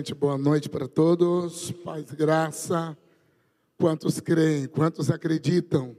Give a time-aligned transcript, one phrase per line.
[0.00, 0.14] Gente.
[0.14, 1.72] Boa noite para todos.
[1.84, 2.96] Paz graça.
[3.76, 4.66] Quantos creem?
[4.66, 5.94] Quantos acreditam?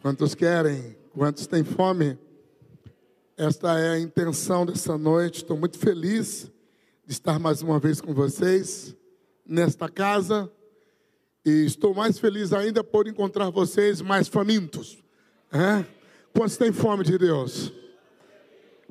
[0.00, 0.96] Quantos querem?
[1.12, 2.18] Quantos têm fome?
[3.36, 5.42] Esta é a intenção dessa noite.
[5.42, 6.50] Estou muito feliz
[7.04, 8.96] de estar mais uma vez com vocês
[9.44, 10.50] nesta casa.
[11.44, 14.96] E estou mais feliz ainda por encontrar vocês mais famintos.
[15.52, 15.84] É?
[16.32, 17.70] Quantos têm fome de Deus?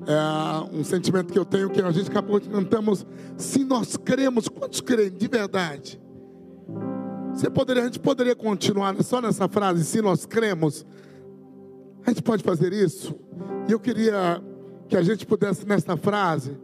[0.06, 3.04] É um sentimento que eu tenho que a gente acabou de cantamos.
[3.36, 6.00] Se nós cremos, quantos creem de verdade?
[7.32, 10.86] Você poderia, a gente poderia continuar só nessa frase, se nós cremos.
[12.06, 13.14] A gente pode fazer isso.
[13.68, 14.42] E eu queria
[14.88, 16.56] que a gente pudesse, nessa frase,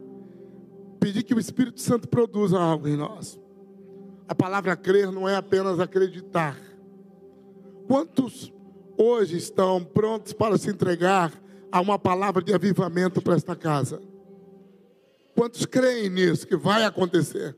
[0.99, 3.39] pedir que o Espírito Santo produza algo em nós.
[4.27, 6.57] A palavra crer não é apenas acreditar.
[7.87, 8.51] Quantos
[8.97, 11.31] hoje estão prontos para se entregar
[11.75, 14.01] a uma palavra de avivamento para esta casa?
[15.35, 17.53] Quantos creem nisso que vai acontecer?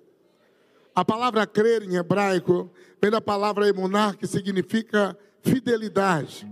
[0.95, 2.67] A palavra crer em hebraico
[2.99, 6.47] vem da palavra emunar, que significa fidelidade.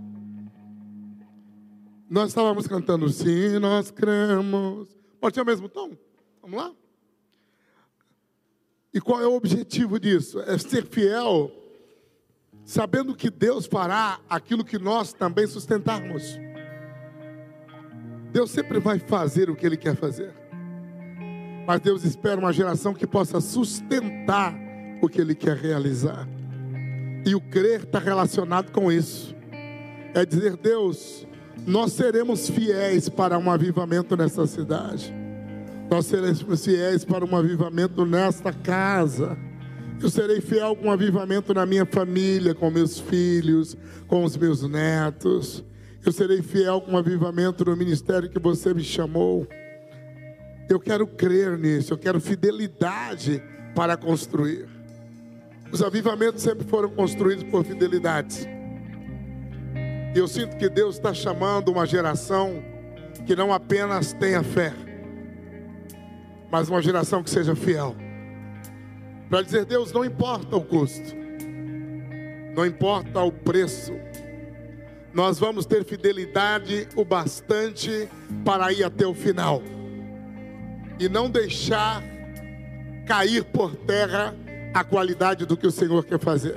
[2.08, 4.86] Nós estávamos cantando, sim, nós cremos.
[5.20, 5.90] Pode ser o mesmo tom?
[6.40, 6.72] Vamos lá?
[8.94, 10.38] E qual é o objetivo disso?
[10.42, 11.50] É ser fiel,
[12.64, 16.45] sabendo que Deus fará aquilo que nós também sustentarmos.
[18.36, 20.30] Deus sempre vai fazer o que Ele quer fazer.
[21.66, 24.54] Mas Deus espera uma geração que possa sustentar
[25.00, 26.28] o que Ele quer realizar.
[27.24, 29.34] E o crer está relacionado com isso.
[30.12, 31.26] É dizer, Deus,
[31.66, 35.14] nós seremos fiéis para um avivamento nessa cidade.
[35.90, 39.34] Nós seremos fiéis para um avivamento nesta casa.
[39.98, 44.60] Eu serei fiel com um avivamento na minha família, com meus filhos, com os meus
[44.68, 45.64] netos.
[46.06, 49.44] Eu serei fiel com o avivamento no ministério que você me chamou.
[50.68, 53.42] Eu quero crer nisso, eu quero fidelidade
[53.74, 54.68] para construir.
[55.72, 58.48] Os avivamentos sempre foram construídos por fidelidade.
[60.14, 62.62] E eu sinto que Deus está chamando uma geração
[63.26, 64.72] que não apenas tenha fé,
[66.52, 67.96] mas uma geração que seja fiel.
[69.28, 71.16] Para dizer, Deus, não importa o custo,
[72.54, 73.92] não importa o preço,
[75.16, 78.06] nós vamos ter fidelidade o bastante
[78.44, 79.62] para ir até o final
[81.00, 82.04] e não deixar
[83.06, 84.36] cair por terra
[84.74, 86.56] a qualidade do que o Senhor quer fazer.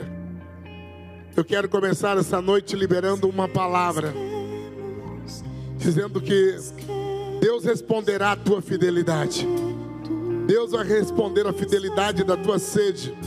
[1.37, 4.13] Eu quero começar essa noite liberando uma palavra,
[5.77, 6.57] dizendo que
[7.39, 9.47] Deus responderá a tua fidelidade.
[10.47, 13.17] Deus vai responder a fidelidade da tua sede,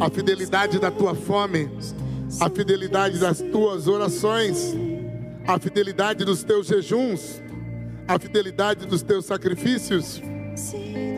[0.00, 1.68] a fidelidade da tua fome
[2.40, 4.74] a fidelidade das tuas orações,
[5.46, 7.42] a fidelidade dos teus jejuns,
[8.06, 10.20] a fidelidade dos teus sacrifícios.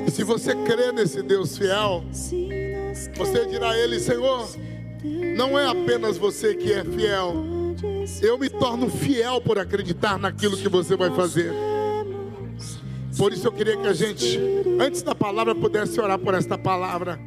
[0.07, 2.05] E se você crê nesse Deus fiel,
[3.17, 4.49] você dirá a Ele: Senhor,
[5.37, 7.35] não é apenas você que é fiel,
[8.23, 11.53] eu me torno fiel por acreditar naquilo que você vai fazer.
[13.17, 14.39] Por isso eu queria que a gente,
[14.79, 17.19] antes da palavra, pudesse orar por esta palavra: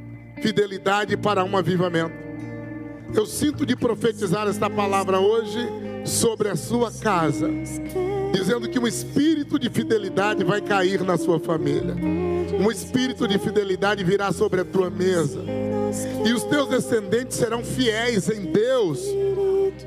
[0.41, 2.28] fidelidade para um avivamento.
[3.13, 5.59] Eu sinto de profetizar esta palavra hoje
[6.05, 7.49] sobre a sua casa,
[8.31, 11.95] dizendo que um espírito de fidelidade vai cair na sua família,
[12.59, 15.43] um espírito de fidelidade virá sobre a tua mesa,
[16.25, 19.03] e os teus descendentes serão fiéis em Deus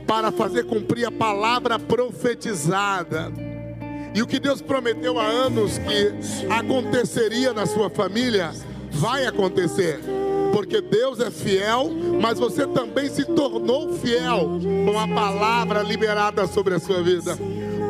[0.06, 3.32] para fazer cumprir a palavra profetizada.
[4.14, 8.52] E o que Deus prometeu há anos que aconteceria na sua família,
[8.90, 10.00] vai acontecer
[10.52, 11.90] porque Deus é fiel,
[12.20, 17.36] mas você também se tornou fiel com a palavra liberada sobre a sua vida.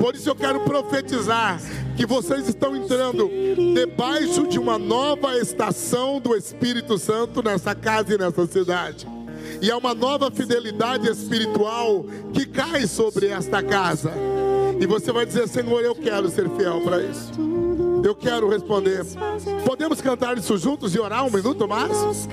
[0.00, 1.60] Por isso eu quero profetizar
[1.96, 3.28] que vocês estão entrando
[3.74, 9.06] debaixo de uma nova estação do Espírito Santo nessa casa e nessa cidade.
[9.60, 14.12] E é uma nova fidelidade espiritual que cai sobre esta casa.
[14.80, 17.32] E você vai dizer: Senhor, eu quero ser fiel para isso.
[18.04, 19.04] Eu quero responder.
[19.64, 22.28] Podemos cantar isso juntos e orar um minuto mais?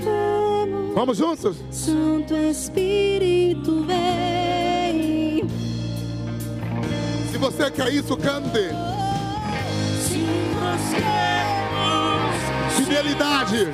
[0.96, 1.58] Vamos juntos?
[1.70, 5.48] Santo Espírito vem.
[7.32, 8.70] Se você quer isso, cante.
[12.76, 13.68] Fidelidade.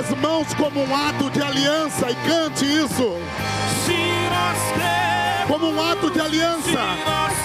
[0.00, 3.18] Suas mãos como um ato de aliança e cante isso.
[3.84, 6.78] Cremos, Como um ato de aliança.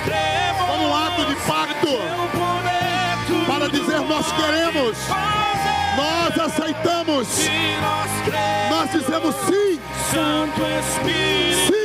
[0.06, 1.88] cremos, Como um ato de pacto.
[2.32, 4.98] poder Para dizer: Nós queremos.
[5.98, 9.80] Nós aceitamos, nós cremos, nós dizemos sim,
[10.12, 11.74] Santo Espírito.
[11.74, 11.85] sim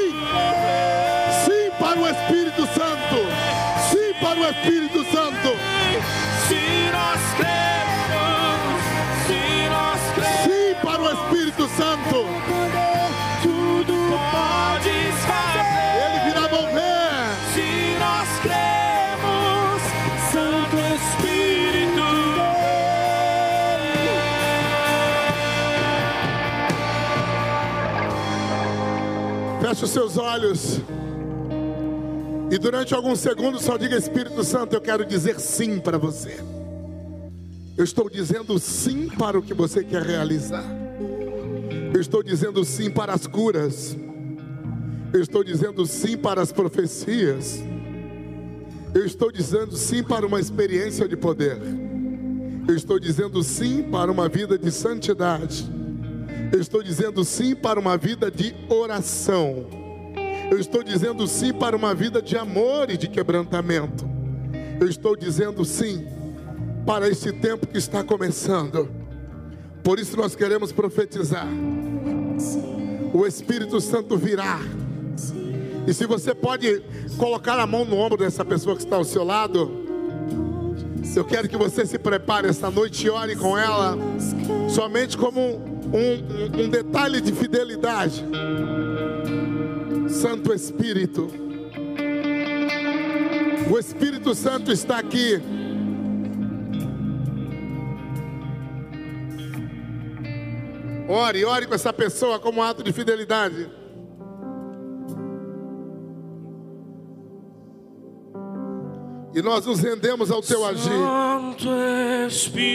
[29.80, 30.80] Feche os seus olhos.
[32.50, 36.38] E durante alguns segundos só diga Espírito Santo, eu quero dizer sim para você.
[37.78, 40.64] Eu estou dizendo sim para o que você quer realizar.
[41.94, 43.96] Eu estou dizendo sim para as curas.
[45.14, 47.60] Eu estou dizendo sim para as profecias.
[48.94, 51.58] Eu estou dizendo sim para uma experiência de poder.
[52.68, 55.79] Eu estou dizendo sim para uma vida de santidade.
[56.52, 59.66] Eu estou dizendo sim para uma vida de oração.
[60.50, 64.08] Eu estou dizendo sim para uma vida de amor e de quebrantamento.
[64.80, 66.04] Eu estou dizendo sim
[66.84, 68.90] para esse tempo que está começando.
[69.84, 71.46] Por isso nós queremos profetizar.
[73.14, 74.58] O Espírito Santo virá.
[75.86, 76.82] E se você pode
[77.16, 79.86] colocar a mão no ombro dessa pessoa que está ao seu lado,
[81.14, 83.96] eu quero que você se prepare essa noite e ore com ela,
[84.68, 88.24] somente como um, um- detalhe de fidelidade.
[90.08, 91.28] Santo Espírito,
[93.70, 95.40] o Espírito Santo está aqui.
[101.08, 103.68] Ore, ore com essa pessoa como ato de fidelidade.
[109.34, 110.82] E nós nos rendemos ao teu agir.
[110.90, 111.68] Santo
[112.28, 112.70] Espírito,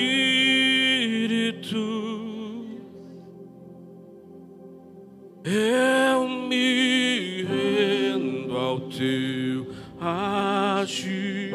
[5.45, 9.67] eu me rendo ao teu
[10.01, 11.53] agir.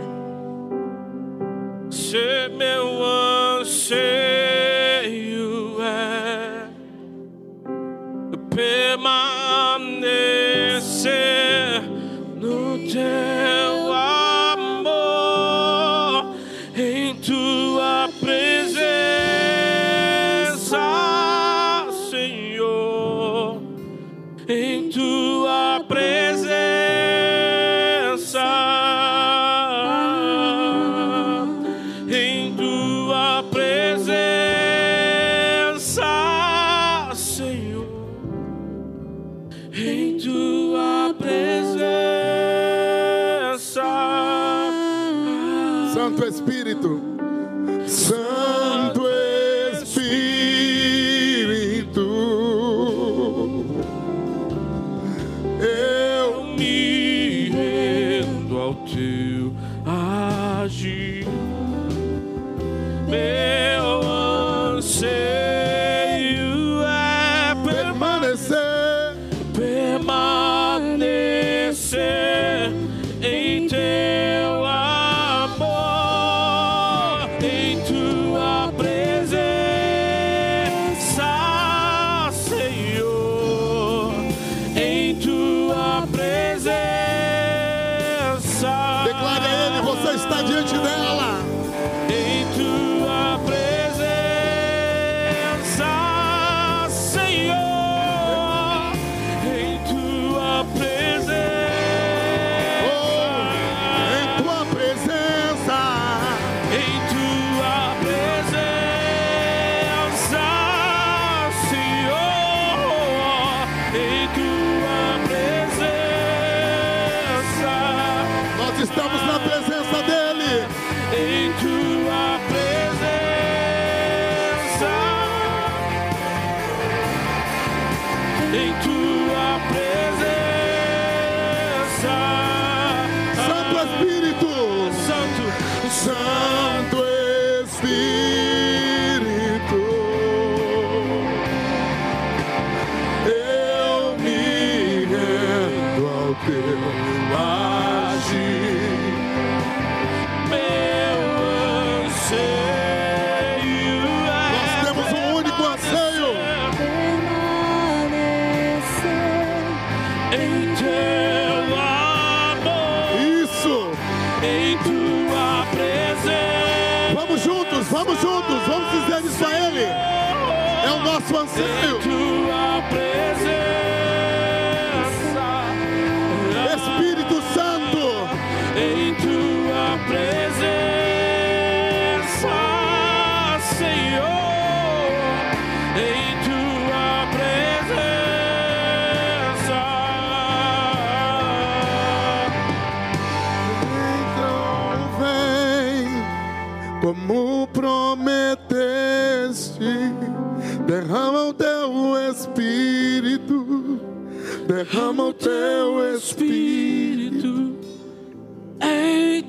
[1.90, 2.79] Se meu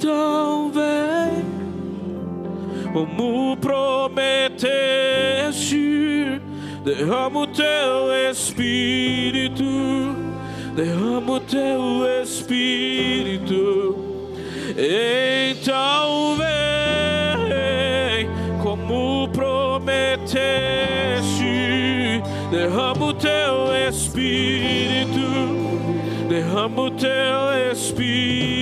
[0.03, 1.45] Então vem,
[2.91, 6.41] como prometeste,
[6.83, 9.63] derrama o teu espírito,
[10.75, 13.95] derrama o teu espírito.
[14.75, 18.27] Então vem,
[18.63, 19.83] como prometeste,
[22.49, 25.21] derrama o teu espírito.
[26.27, 28.60] Derrama o teu espírito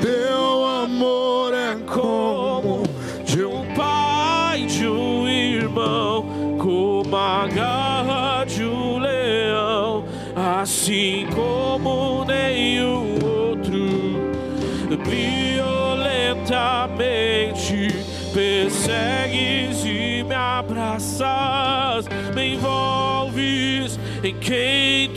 [0.00, 2.82] teu amor é como
[3.24, 13.14] de um pai, de um irmão, como a garra de um leão, assim como nenhum
[13.24, 14.32] outro,
[15.04, 17.94] violentamente
[18.34, 25.07] persegues e me abraças, me envolves em quem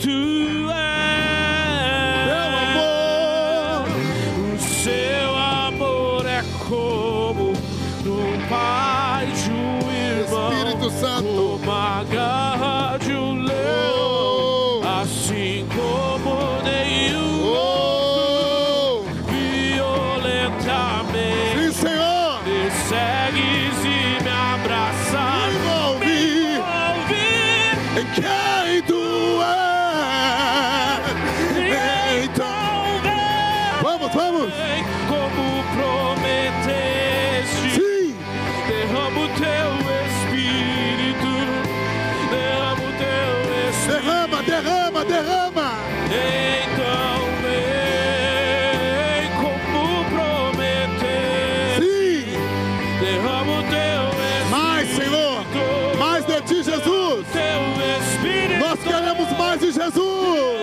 [59.62, 60.61] de Jesus.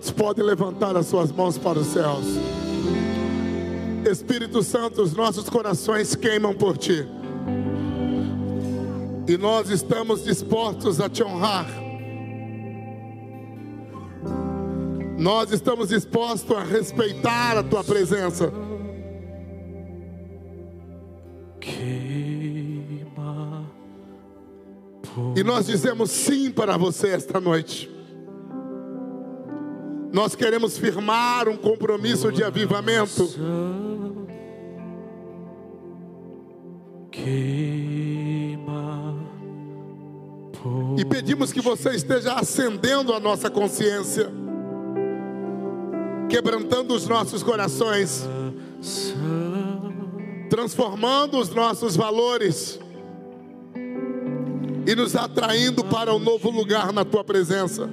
[0.00, 2.24] Quantos podem levantar as suas mãos para os céus?
[4.10, 7.06] Espírito Santo, os nossos corações queimam por ti.
[9.28, 11.66] E nós estamos dispostos a te honrar.
[15.18, 18.50] Nós estamos dispostos a respeitar a tua presença.
[21.60, 23.66] Queima
[25.36, 27.99] E nós dizemos sim para você esta noite.
[30.20, 33.26] Nós queremos firmar um compromisso de avivamento.
[40.98, 44.30] E pedimos que você esteja acendendo a nossa consciência,
[46.28, 48.28] quebrantando os nossos corações,
[50.50, 52.78] transformando os nossos valores
[54.86, 57.88] e nos atraindo para um novo lugar na tua presença.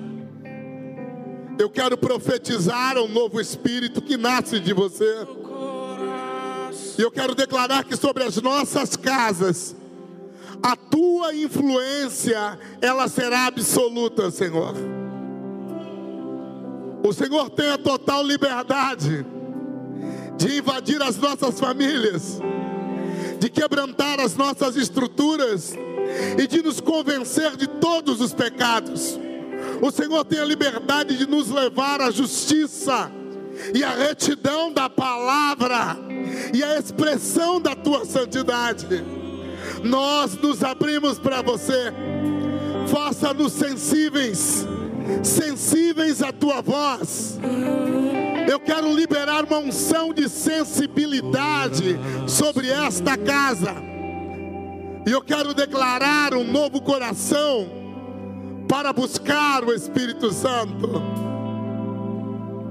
[1.59, 5.27] Eu quero profetizar um novo espírito que nasce de você.
[6.97, 9.75] E eu quero declarar que sobre as nossas casas,
[10.61, 14.75] a tua influência, ela será absoluta, Senhor.
[17.03, 19.25] O Senhor tem a total liberdade
[20.37, 22.39] de invadir as nossas famílias,
[23.39, 25.73] de quebrantar as nossas estruturas
[26.37, 29.19] e de nos convencer de todos os pecados.
[29.81, 33.11] O Senhor tem a liberdade de nos levar à justiça
[33.73, 35.97] e à retidão da palavra
[36.53, 38.87] e à expressão da tua santidade.
[39.83, 41.93] nós nos abrimos para você.
[42.87, 44.65] Faça-nos sensíveis,
[45.23, 47.39] sensíveis à tua voz.
[48.49, 53.75] Eu quero liberar uma unção de sensibilidade sobre esta casa.
[55.05, 57.86] E eu quero declarar um novo coração
[58.67, 61.01] para buscar o Espírito Santo.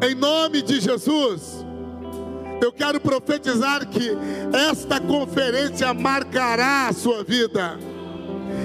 [0.03, 1.65] Em nome de Jesus,
[2.63, 4.11] eu quero profetizar que
[4.71, 7.79] esta conferência marcará a sua vida,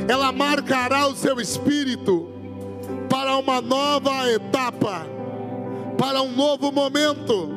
[0.08, 2.28] ela marcará o seu espírito
[3.10, 5.06] para uma nova etapa,
[5.98, 7.50] para um novo momento.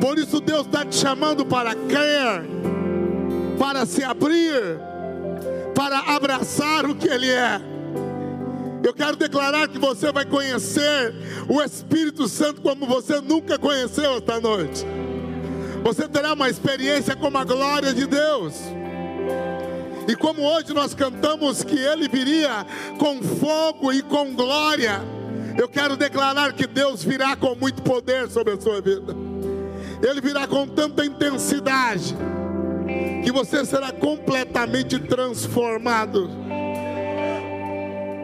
[0.00, 2.44] Por isso, Deus está te chamando para crer,
[3.58, 4.78] para se abrir,
[5.74, 7.73] para abraçar o que Ele é.
[8.84, 11.14] Eu quero declarar que você vai conhecer
[11.48, 14.84] o Espírito Santo como você nunca conheceu esta noite.
[15.82, 18.52] Você terá uma experiência com a glória de Deus.
[20.06, 22.66] E como hoje nós cantamos que Ele viria
[22.98, 25.00] com fogo e com glória,
[25.58, 29.16] eu quero declarar que Deus virá com muito poder sobre a sua vida.
[30.06, 32.14] Ele virá com tanta intensidade
[33.24, 36.28] que você será completamente transformado.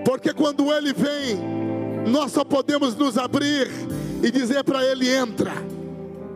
[0.04, 1.38] Porque quando Ele vem,
[2.08, 3.68] nós só podemos nos abrir
[4.22, 5.52] e dizer para Ele: entra,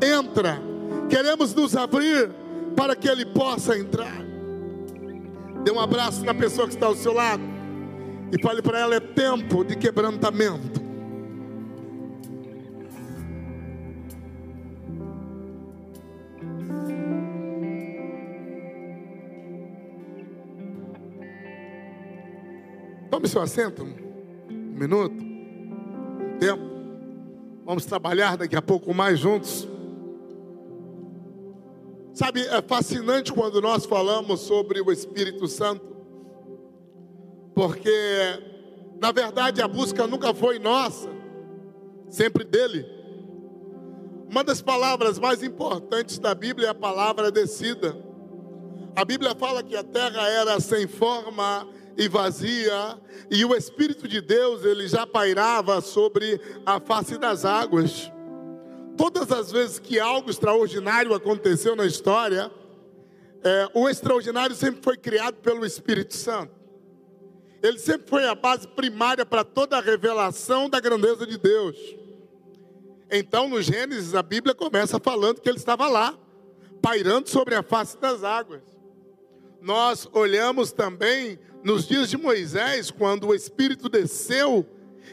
[0.03, 0.61] entra.
[1.09, 2.31] Queremos nos abrir
[2.77, 4.25] para que Ele possa entrar.
[5.63, 7.43] Dê um abraço na pessoa que está ao seu lado
[8.33, 10.84] e fale para ela: é tempo de quebrantamento.
[23.15, 26.65] Tome seu assento, um minuto, um tempo.
[27.65, 29.69] Vamos trabalhar daqui a pouco mais juntos.
[32.13, 35.87] Sabe, é fascinante quando nós falamos sobre o Espírito Santo,
[37.55, 37.89] porque,
[39.01, 41.09] na verdade, a busca nunca foi nossa,
[42.11, 42.85] sempre dele.
[44.29, 47.97] Uma das palavras mais importantes da Bíblia é a palavra descida.
[48.97, 52.99] A Bíblia fala que a terra era sem forma e vazia,
[53.31, 58.11] e o Espírito de Deus ele já pairava sobre a face das águas.
[58.97, 62.51] Todas as vezes que algo extraordinário aconteceu na história,
[63.43, 66.53] é, o extraordinário sempre foi criado pelo Espírito Santo.
[67.63, 71.77] Ele sempre foi a base primária para toda a revelação da grandeza de Deus.
[73.11, 76.19] Então, no Gênesis, a Bíblia começa falando que ele estava lá,
[76.83, 78.63] pairando sobre a face das águas.
[79.61, 84.67] Nós olhamos também nos dias de Moisés, quando o Espírito desceu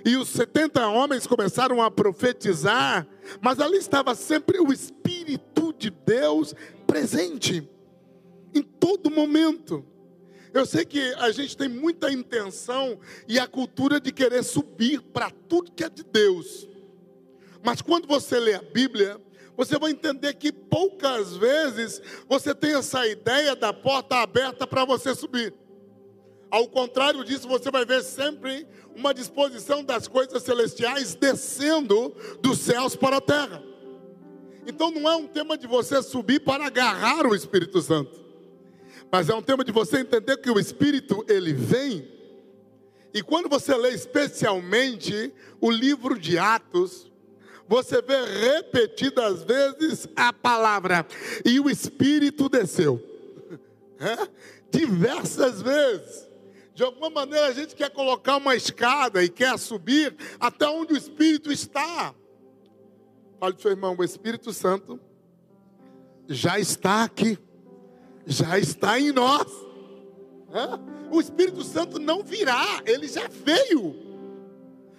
[0.04, 3.08] e os 70 homens começaram a profetizar,
[3.40, 6.54] mas ali estava sempre o Espírito de Deus
[6.86, 7.68] presente,
[8.54, 9.86] em todo momento.
[10.54, 15.32] Eu sei que a gente tem muita intenção e a cultura de querer subir para
[15.48, 16.68] tudo que é de Deus,
[17.64, 19.22] mas quando você lê a Bíblia,
[19.56, 25.16] você vai entender que poucas vezes você tem essa ideia da porta aberta para você
[25.16, 25.54] subir.
[26.52, 32.94] Ao contrário disso, você vai ver sempre uma disposição das coisas celestiais descendo dos céus
[32.94, 33.64] para a terra.
[34.68, 38.20] Então não é um tema de você subir para agarrar o Espírito Santo,
[39.10, 42.06] mas é um tema de você entender que o Espírito ele vem.
[43.14, 47.10] E quando você lê especialmente o livro de Atos,
[47.66, 51.08] você vê repetidas vezes a palavra
[51.46, 53.02] e o Espírito desceu.
[54.04, 54.28] É?
[54.72, 56.31] Diversas vezes.
[56.82, 60.98] De alguma maneira a gente quer colocar uma escada e quer subir até onde o
[60.98, 62.12] Espírito está.
[63.40, 65.00] Fale para seu irmão, o Espírito Santo
[66.28, 67.38] já está aqui,
[68.26, 69.46] já está em nós.
[71.12, 73.96] O Espírito Santo não virá, ele já veio.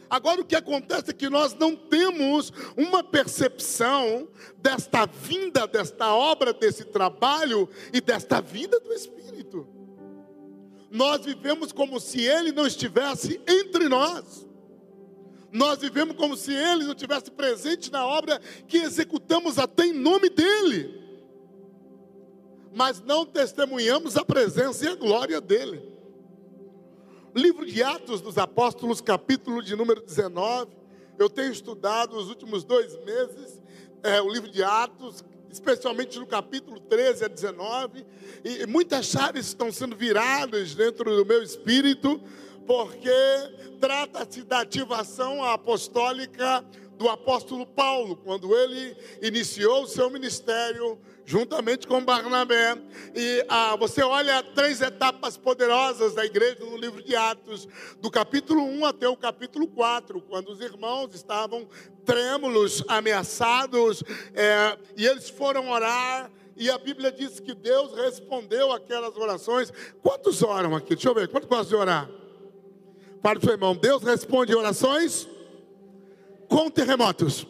[0.09, 6.53] Agora o que acontece é que nós não temos uma percepção desta vinda, desta obra,
[6.53, 9.22] desse trabalho e desta vida do Espírito
[10.93, 14.47] nós vivemos como se Ele não estivesse entre nós.
[15.51, 20.29] Nós vivemos como se Ele não estivesse presente na obra que executamos até em nome
[20.29, 21.01] dEle.
[22.75, 25.83] Mas não testemunhamos a presença e a glória dEle.
[27.35, 30.71] Livro de Atos dos Apóstolos, capítulo de número 19.
[31.19, 33.63] Eu tenho estudado os últimos dois meses
[34.03, 38.07] é, o livro de Atos, especialmente no capítulo 13 a 19,
[38.43, 42.19] e muitas chaves estão sendo viradas dentro do meu espírito,
[42.67, 43.11] porque
[43.79, 46.65] trata-se da ativação apostólica
[46.97, 52.77] do apóstolo Paulo, quando ele iniciou o seu ministério juntamente com Barnabé.
[53.15, 57.67] E ah, você olha três etapas poderosas da igreja no livro de Atos,
[58.01, 61.67] do capítulo 1 até o capítulo 4, quando os irmãos estavam
[62.05, 64.03] trêmulos, ameaçados,
[64.35, 66.31] é, e eles foram orar.
[66.55, 69.73] E a Bíblia diz que Deus respondeu aquelas orações.
[70.03, 70.95] Quantos oram aqui?
[70.95, 72.11] Deixa eu ver, quantos gostam de orar?
[73.23, 75.27] Para o seu irmão, Deus responde orações
[76.53, 77.47] com terremotos.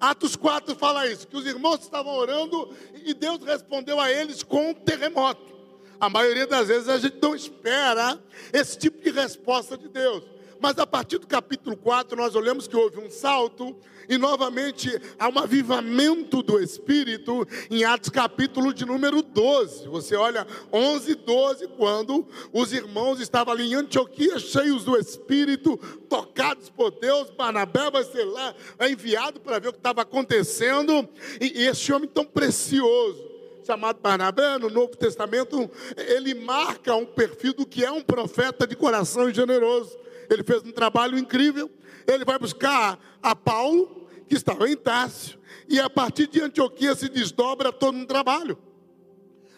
[0.00, 4.70] Atos 4 fala isso, que os irmãos estavam orando e Deus respondeu a eles com
[4.70, 5.54] um terremoto.
[6.00, 8.18] A maioria das vezes a gente não espera
[8.50, 10.24] esse tipo de resposta de Deus.
[10.60, 13.76] Mas a partir do capítulo 4, nós olhamos que houve um salto
[14.08, 19.88] e novamente há um avivamento do Espírito em Atos capítulo de número 12.
[19.88, 25.76] Você olha 11 e 12, quando os irmãos estavam ali em Antioquia, cheios do Espírito,
[26.08, 27.30] tocados por Deus.
[27.30, 31.08] Barnabé vai ser lá, é enviado para ver o que estava acontecendo.
[31.40, 37.52] E, e esse homem tão precioso chamado Barnabé, no Novo Testamento, ele marca um perfil
[37.52, 40.05] do que é um profeta de coração generoso.
[40.30, 41.70] Ele fez um trabalho incrível.
[42.06, 47.08] Ele vai buscar a Paulo, que estava em Tássio, e a partir de Antioquia se
[47.08, 48.58] desdobra todo um trabalho.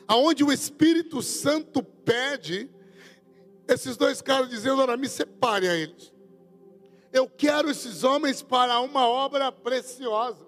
[0.07, 2.71] Aonde o Espírito Santo pede,
[3.67, 6.13] esses dois caras dizendo: Ora, me separe a eles.
[7.13, 10.47] Eu quero esses homens para uma obra preciosa.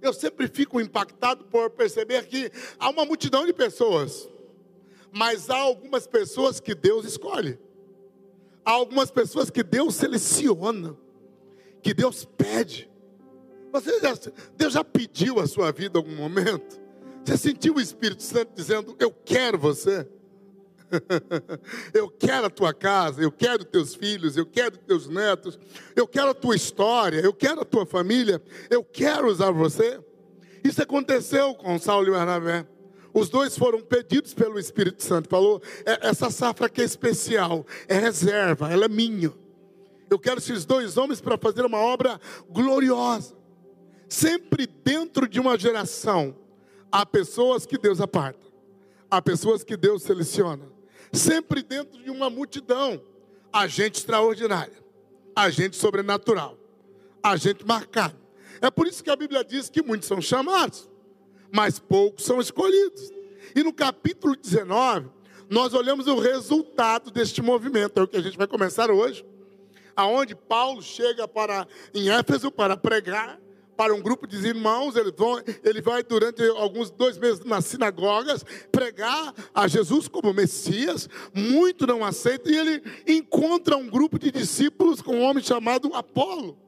[0.00, 4.28] Eu sempre fico impactado por perceber que há uma multidão de pessoas,
[5.10, 7.58] mas há algumas pessoas que Deus escolhe.
[8.68, 10.94] Há algumas pessoas que Deus seleciona,
[11.80, 12.86] que Deus pede.
[13.72, 14.14] Você já,
[14.58, 16.78] Deus já pediu a sua vida em algum momento?
[17.24, 20.06] Você sentiu o Espírito Santo dizendo: Eu quero você.
[21.94, 25.58] eu quero a tua casa, eu quero teus filhos, eu quero teus netos,
[25.96, 29.98] eu quero a tua história, eu quero a tua família, eu quero usar você.
[30.62, 32.66] Isso aconteceu com Saulo e Bernabé.
[33.18, 35.28] Os dois foram pedidos pelo Espírito Santo.
[35.28, 39.32] Falou: é, essa safra aqui é especial, é reserva, ela é minha.
[40.08, 43.36] Eu quero esses dois homens para fazer uma obra gloriosa.
[44.08, 46.34] Sempre dentro de uma geração,
[46.92, 48.46] há pessoas que Deus aparta,
[49.10, 50.70] há pessoas que Deus seleciona.
[51.12, 53.02] Sempre dentro de uma multidão,
[53.52, 54.78] há gente extraordinária,
[55.34, 56.56] há gente sobrenatural,
[57.20, 58.16] há gente marcada.
[58.60, 60.88] É por isso que a Bíblia diz que muitos são chamados
[61.52, 63.10] mas poucos são escolhidos.
[63.54, 65.08] E no capítulo 19,
[65.48, 69.24] nós olhamos o resultado deste movimento, é o que a gente vai começar hoje,
[69.96, 73.40] aonde Paulo chega para em Éfeso para pregar
[73.76, 78.44] para um grupo de irmãos, ele, vão, ele vai durante alguns dois meses nas sinagogas
[78.72, 85.00] pregar a Jesus como Messias, muito não aceita, e ele encontra um grupo de discípulos
[85.00, 86.67] com um homem chamado Apolo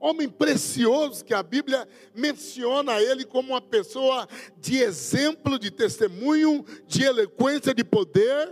[0.00, 4.26] homem precioso que a Bíblia menciona ele como uma pessoa
[4.58, 8.50] de exemplo, de testemunho, de eloquência, de poder,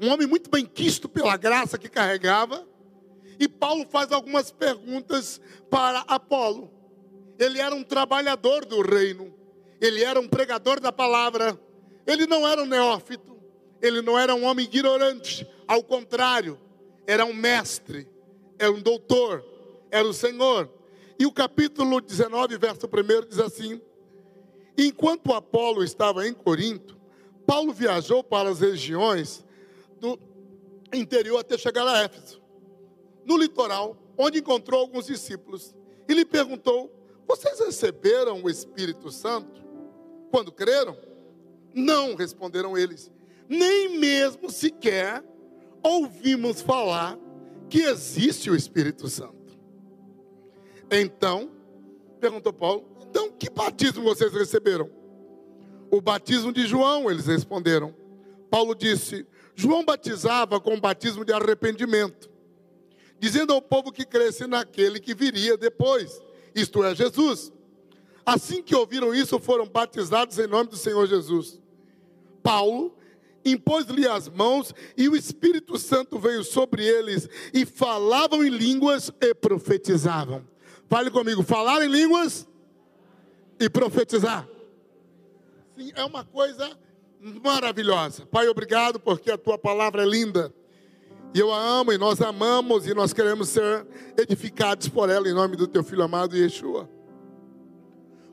[0.00, 2.66] um homem muito bem quisto pela graça que carregava.
[3.38, 6.70] E Paulo faz algumas perguntas para Apolo.
[7.38, 9.34] Ele era um trabalhador do reino,
[9.80, 11.58] ele era um pregador da palavra,
[12.06, 13.38] ele não era um neófito,
[13.80, 16.58] ele não era um homem ignorante, ao contrário,
[17.06, 18.06] era um mestre,
[18.58, 19.42] era um doutor,
[19.90, 20.68] era o Senhor.
[21.18, 23.80] E o capítulo 19, verso 1 diz assim:
[24.76, 26.98] Enquanto Apolo estava em Corinto,
[27.46, 29.44] Paulo viajou para as regiões
[29.98, 30.18] do
[30.92, 32.40] interior até chegar a Éfeso,
[33.24, 35.74] no litoral, onde encontrou alguns discípulos
[36.08, 36.90] e lhe perguntou:
[37.26, 39.62] Vocês receberam o Espírito Santo
[40.30, 40.96] quando creram?
[41.74, 43.10] Não, responderam eles,
[43.48, 45.22] nem mesmo sequer
[45.82, 47.18] ouvimos falar
[47.68, 49.39] que existe o Espírito Santo.
[50.90, 51.50] Então,
[52.20, 54.90] perguntou Paulo, então que batismo vocês receberam?
[55.90, 57.94] O batismo de João, eles responderam.
[58.50, 62.30] Paulo disse: João batizava com o batismo de arrependimento,
[63.18, 66.20] dizendo ao povo que cresce naquele que viria depois,
[66.54, 67.52] isto é, Jesus.
[68.24, 71.60] Assim que ouviram isso, foram batizados em nome do Senhor Jesus.
[72.42, 72.96] Paulo
[73.44, 79.34] impôs-lhe as mãos e o Espírito Santo veio sobre eles e falavam em línguas e
[79.34, 80.44] profetizavam.
[80.90, 82.48] Fale comigo, falar em línguas
[83.60, 84.44] e profetizar.
[85.78, 86.76] Sim, é uma coisa
[87.44, 88.26] maravilhosa.
[88.26, 90.52] Pai, obrigado porque a tua palavra é linda.
[91.32, 93.86] E eu a amo e nós amamos e nós queremos ser
[94.18, 96.90] edificados por ela em nome do teu filho amado Yeshua.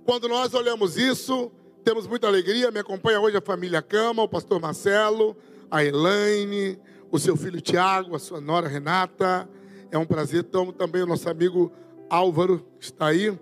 [0.03, 1.51] Quando nós olhamos isso,
[1.83, 2.71] temos muita alegria.
[2.71, 5.37] Me acompanha hoje a família Cama, o pastor Marcelo,
[5.69, 6.79] a Elaine,
[7.11, 9.47] o seu filho Tiago, a sua nora Renata,
[9.91, 10.39] É um prazer.
[10.39, 11.71] Então, também o nosso amigo
[12.09, 13.37] Álvaro está aí.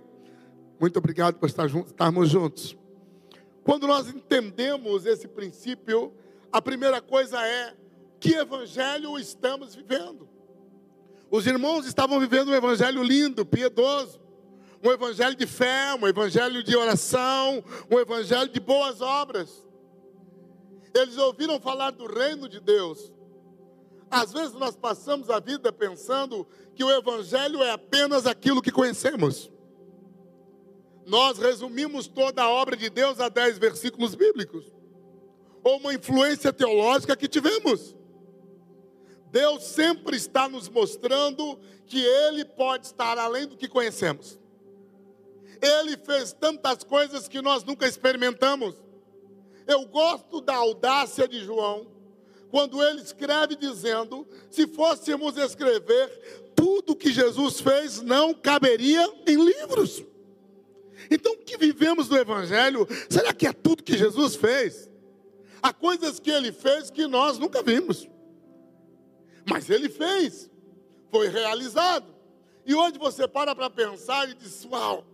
[0.80, 2.78] Muito obrigado por estarmos juntos.
[3.64, 6.14] Quando nós entendemos esse princípio,
[6.52, 7.74] a primeira coisa é
[8.20, 10.28] que evangelho estamos vivendo.
[11.32, 14.20] Os irmãos estavam vivendo um evangelho lindo, piedoso,
[14.84, 19.66] um evangelho de fé, um evangelho de oração, um evangelho de boas obras.
[20.94, 23.12] Eles ouviram falar do reino de Deus.
[24.10, 29.52] Às vezes nós passamos a vida pensando que o evangelho é apenas aquilo que conhecemos.
[31.06, 34.72] Nós resumimos toda a obra de Deus a dez versículos bíblicos,
[35.64, 37.96] ou uma influência teológica que tivemos.
[39.32, 44.40] Deus sempre está nos mostrando que Ele pode estar além do que conhecemos.
[45.62, 48.76] Ele fez tantas coisas que nós nunca experimentamos.
[49.68, 51.88] Eu gosto da audácia de João,
[52.56, 60.02] quando ele escreve dizendo: se fôssemos escrever tudo que Jesus fez, não caberia em livros.
[61.12, 64.90] Então, o que vivemos no Evangelho, será que é tudo que Jesus fez?
[65.62, 68.08] Há coisas que ele fez que nós nunca vimos,
[69.46, 70.50] mas ele fez,
[71.12, 72.16] foi realizado.
[72.66, 75.06] E hoje você para para pensar e diz: Uau,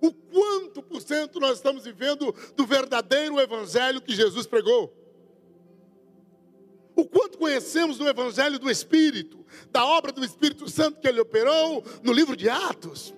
[0.00, 4.99] o quanto por cento nós estamos vivendo do verdadeiro Evangelho que Jesus pregou?
[7.00, 11.82] O quanto conhecemos do Evangelho do Espírito, da obra do Espírito Santo que ele operou
[12.02, 13.14] no livro de Atos?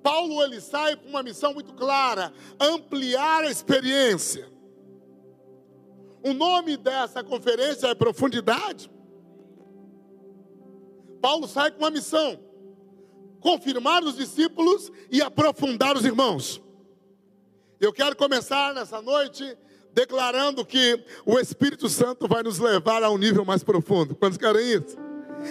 [0.00, 4.48] Paulo ele sai com uma missão muito clara: ampliar a experiência.
[6.22, 8.88] O nome dessa conferência é Profundidade.
[11.20, 12.38] Paulo sai com uma missão:
[13.40, 16.62] confirmar os discípulos e aprofundar os irmãos.
[17.80, 19.58] Eu quero começar nessa noite
[19.94, 24.14] declarando que o Espírito Santo vai nos levar a um nível mais profundo.
[24.14, 24.98] Quantos querem isso?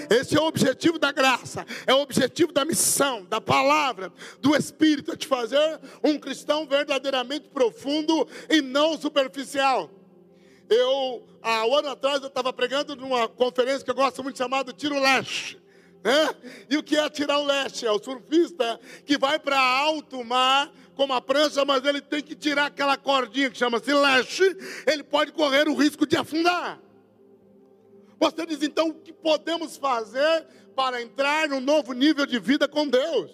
[0.10, 5.12] Esse é o objetivo da graça, é o objetivo da missão, da palavra, do Espírito,
[5.12, 9.89] é te fazer um cristão verdadeiramente profundo e não superficial.
[10.69, 14.73] Eu, há um ano atrás, eu estava pregando numa conferência que eu gosto muito, chamada
[14.73, 15.62] Tiro Leste.
[16.03, 16.36] Né?
[16.69, 17.86] E o que é tirar o leste?
[17.86, 22.36] É o surfista que vai para alto mar com uma prancha, mas ele tem que
[22.36, 24.43] tirar aquela cordinha que chama-se leste,
[24.86, 26.79] ele pode correr o risco de afundar.
[28.19, 32.88] Você diz então o que podemos fazer para entrar num novo nível de vida com
[32.88, 33.32] Deus?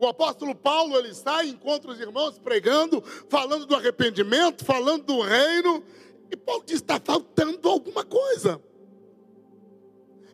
[0.00, 5.82] O apóstolo Paulo, ele sai, encontra os irmãos pregando, falando do arrependimento, falando do reino,
[6.30, 8.62] e Paulo diz: está faltando alguma coisa.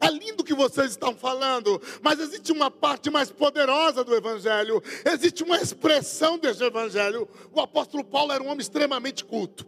[0.00, 4.82] É lindo o que vocês estão falando, mas existe uma parte mais poderosa do Evangelho,
[5.04, 7.28] existe uma expressão desse Evangelho.
[7.52, 9.66] O apóstolo Paulo era um homem extremamente culto.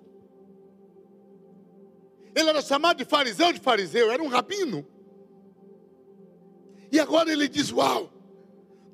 [2.35, 4.87] Ele era chamado de fariseu de fariseu, era um rabino.
[6.93, 8.13] E agora ele diz: Uau!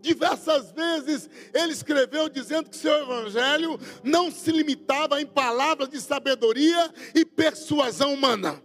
[0.01, 6.93] Diversas vezes ele escreveu dizendo que seu evangelho não se limitava em palavras de sabedoria
[7.15, 8.61] e persuasão humana,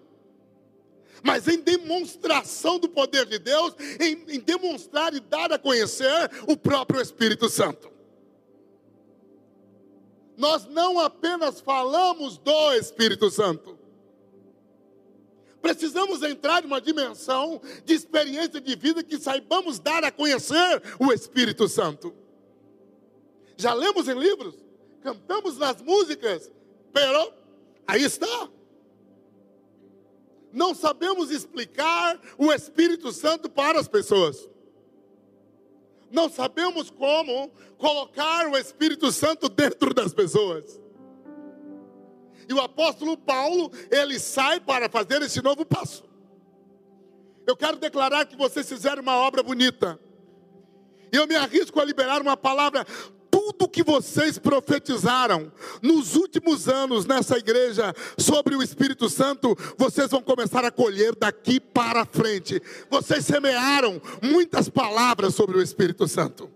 [1.24, 6.56] mas em demonstração do poder de Deus, em, em demonstrar e dar a conhecer o
[6.56, 7.92] próprio Espírito Santo.
[10.36, 13.78] Nós não apenas falamos do Espírito Santo,
[15.62, 21.12] Precisamos entrar em uma dimensão de experiência de vida que saibamos dar a conhecer o
[21.12, 22.14] Espírito Santo.
[23.58, 24.56] Já lemos em livros,
[25.02, 26.50] cantamos nas músicas,
[26.94, 27.34] pero
[27.86, 28.50] aí está.
[30.52, 34.50] Não sabemos explicar o Espírito Santo para as pessoas.
[36.10, 40.80] Não sabemos como colocar o Espírito Santo dentro das pessoas.
[42.48, 46.06] E o apóstolo Paulo, ele sai para fazer esse novo passo.
[47.46, 50.00] Eu quero declarar que vocês fizeram uma obra bonita.
[51.12, 52.86] E eu me arrisco a liberar uma palavra.
[53.58, 60.22] Tudo que vocês profetizaram nos últimos anos nessa igreja sobre o Espírito Santo, vocês vão
[60.22, 62.62] começar a colher daqui para frente.
[62.90, 66.50] Vocês semearam muitas palavras sobre o Espírito Santo.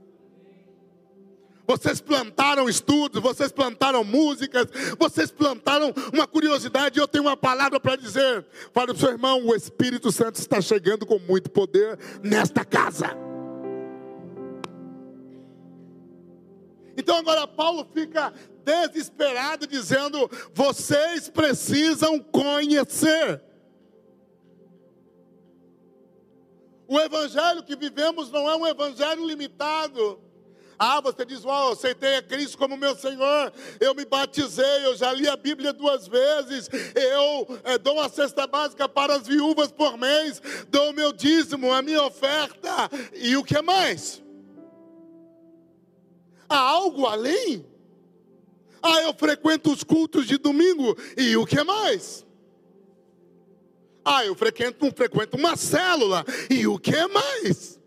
[1.68, 4.68] Vocês plantaram estudos, vocês plantaram músicas,
[5.00, 7.00] vocês plantaram uma curiosidade.
[7.00, 8.46] Eu tenho uma palavra para dizer.
[8.74, 13.31] Fale para o seu irmão: o Espírito Santo está chegando com muito poder nesta casa.
[17.02, 18.32] Então agora Paulo fica
[18.64, 23.42] desesperado, dizendo: vocês precisam conhecer.
[26.88, 30.20] O evangelho que vivemos não é um evangelho limitado
[30.78, 35.14] Ah, você diz, uau, aceitei a Cristo como meu Senhor, eu me batizei, eu já
[35.14, 39.96] li a Bíblia duas vezes, eu é, dou uma cesta básica para as viúvas por
[39.96, 44.24] mês, dou o meu dízimo, a minha oferta, e o que mais?
[46.52, 47.66] Há algo além?
[48.84, 52.26] Ah, eu frequento os cultos de domingo, e o que mais?
[54.04, 57.80] Ah, eu frequento, frequento uma célula, e o que mais?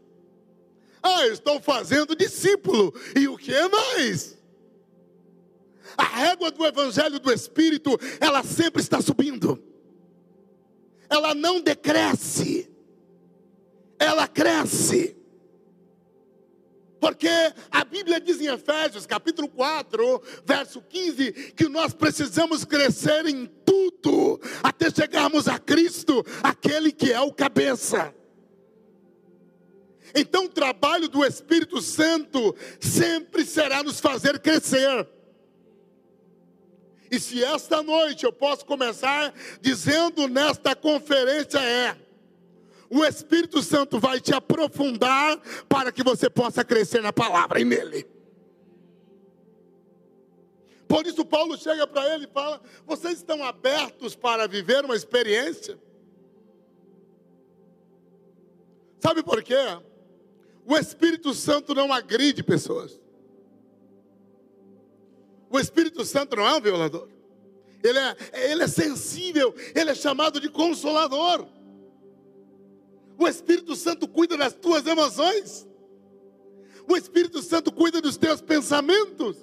[1.02, 2.94] Ah, eu estou fazendo discípulo.
[3.14, 4.38] E o que mais?
[5.98, 9.62] A régua do Evangelho do Espírito, ela sempre está subindo.
[11.10, 12.70] Ela não decresce.
[13.98, 15.14] Ela cresce.
[17.04, 17.28] Porque
[17.70, 24.40] a Bíblia diz em Efésios, capítulo 4, verso 15, que nós precisamos crescer em tudo,
[24.62, 28.14] até chegarmos a Cristo, aquele que é o cabeça.
[30.14, 35.06] Então, o trabalho do Espírito Santo sempre será nos fazer crescer.
[37.10, 42.03] E se esta noite eu posso começar dizendo nesta conferência é:
[42.90, 48.06] o Espírito Santo vai te aprofundar para que você possa crescer na palavra e nele.
[50.86, 55.78] Por isso, Paulo chega para ele e fala: Vocês estão abertos para viver uma experiência?
[59.00, 59.54] Sabe por quê?
[60.66, 62.98] O Espírito Santo não agride pessoas.
[65.50, 67.08] O Espírito Santo não é um violador.
[67.82, 68.16] Ele é,
[68.50, 71.46] ele é sensível, ele é chamado de consolador.
[73.18, 75.66] O Espírito Santo cuida das tuas emoções.
[76.88, 79.36] O Espírito Santo cuida dos teus pensamentos.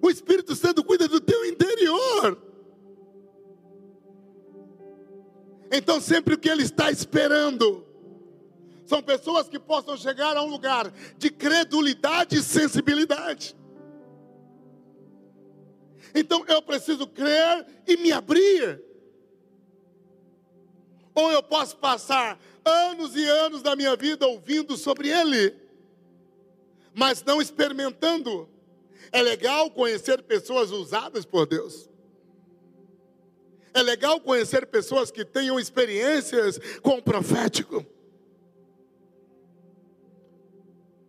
[0.00, 2.42] O Espírito Santo cuida do teu interior.
[5.70, 7.84] Então, sempre o que ele está esperando
[8.86, 13.56] são pessoas que possam chegar a um lugar de credulidade e sensibilidade.
[16.14, 18.80] Então eu preciso crer e me abrir.
[21.14, 25.54] Ou eu posso passar anos e anos da minha vida ouvindo sobre Ele,
[26.94, 28.48] mas não experimentando.
[29.12, 31.88] É legal conhecer pessoas usadas por Deus.
[33.72, 37.84] É legal conhecer pessoas que tenham experiências com o profético.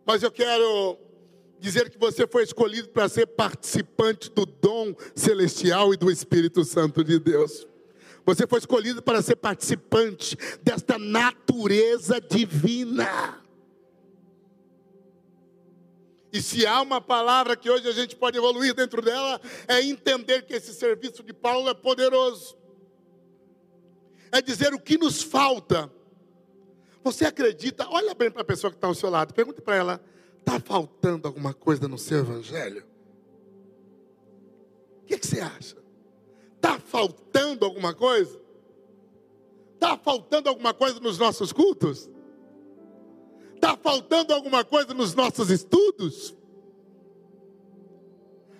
[0.05, 0.97] Mas eu quero
[1.59, 7.03] dizer que você foi escolhido para ser participante do dom celestial e do Espírito Santo
[7.03, 7.67] de Deus.
[8.25, 13.41] Você foi escolhido para ser participante desta natureza divina.
[16.33, 20.41] E se há uma palavra que hoje a gente pode evoluir dentro dela, é entender
[20.41, 22.57] que esse serviço de Paulo é poderoso.
[24.31, 25.89] É dizer o que nos falta
[27.05, 27.87] você acredita?
[27.87, 29.31] Olha bem para a pessoa que está ao seu lado.
[29.31, 30.03] Pergunte para ela:
[30.39, 32.83] está faltando alguma coisa no seu evangelho?
[35.03, 35.84] O que, que você acha?
[36.65, 38.41] Está faltando alguma coisa?
[39.75, 42.09] Está faltando alguma coisa nos nossos cultos?
[43.53, 46.35] Está faltando alguma coisa nos nossos estudos?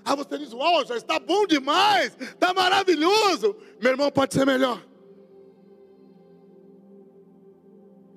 [0.04, 3.56] Ah, você diz, uau, já está bom demais, está maravilhoso.
[3.82, 4.80] Meu irmão, pode ser melhor.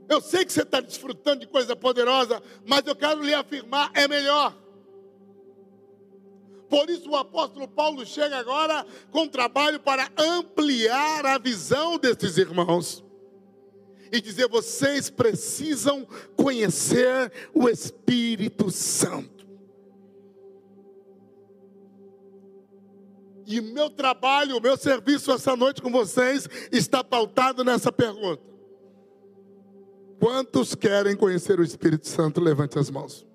[0.07, 4.07] Eu sei que você está desfrutando de coisa poderosa, mas eu quero lhe afirmar: é
[4.07, 4.55] melhor.
[6.69, 13.05] Por isso o apóstolo Paulo chega agora com trabalho para ampliar a visão desses irmãos
[14.13, 19.47] e dizer: vocês precisam conhecer o Espírito Santo.
[23.47, 28.43] E meu trabalho, o meu serviço essa noite com vocês está pautado nessa pergunta:
[30.21, 32.41] Quantos querem conhecer o Espírito Santo?
[32.41, 33.28] Levante as mãos.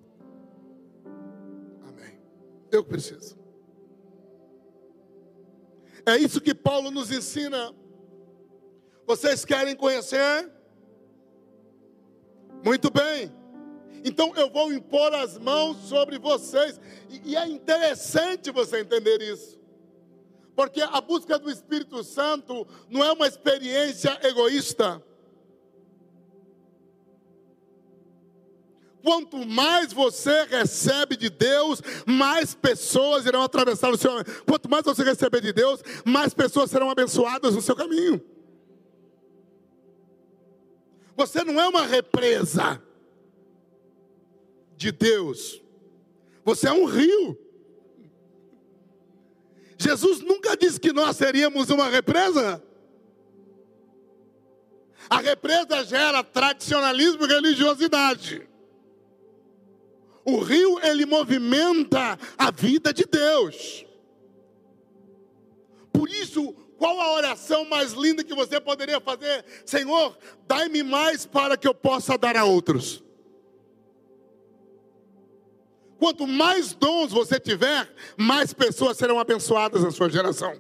[2.74, 3.38] Eu preciso.
[6.04, 7.72] É isso que Paulo nos ensina.
[9.06, 10.52] Vocês querem conhecer?
[12.66, 13.32] Muito bem.
[14.04, 16.82] Então eu vou impor as mãos sobre vocês.
[17.24, 19.62] E, é interessante você entender isso.
[20.56, 25.02] Porque a busca do Espírito Santo não é uma experiência egoísta.
[29.04, 34.12] Quanto mais você recebe de Deus, mais pessoas irão atravessar o seu.
[34.46, 38.24] Quanto mais você receber de Deus, mais pessoas serão abençoadas no seu caminho.
[41.18, 42.82] Você não é uma represa
[44.78, 45.62] de Deus.
[46.46, 47.38] Você é um rio.
[49.78, 52.64] Jesus nunca disse que nós seríamos uma represa.
[55.10, 58.53] A represa gera tradicionalismo e religiosidade.
[60.26, 63.86] O rio, ele movimenta a vida de Deus.
[65.92, 69.46] Por isso, qual a oração mais linda que você poderia fazer?
[69.66, 70.18] Senhor,
[70.48, 73.04] dai-me mais para que eu possa dar a outros.
[75.98, 80.60] Quanto mais dons você tiver, mais pessoas serão abençoadas na sua geração.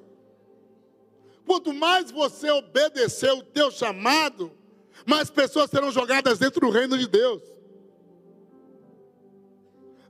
[1.45, 4.51] Quanto mais você obedecer o teu chamado,
[5.05, 7.41] mais pessoas serão jogadas dentro do reino de Deus.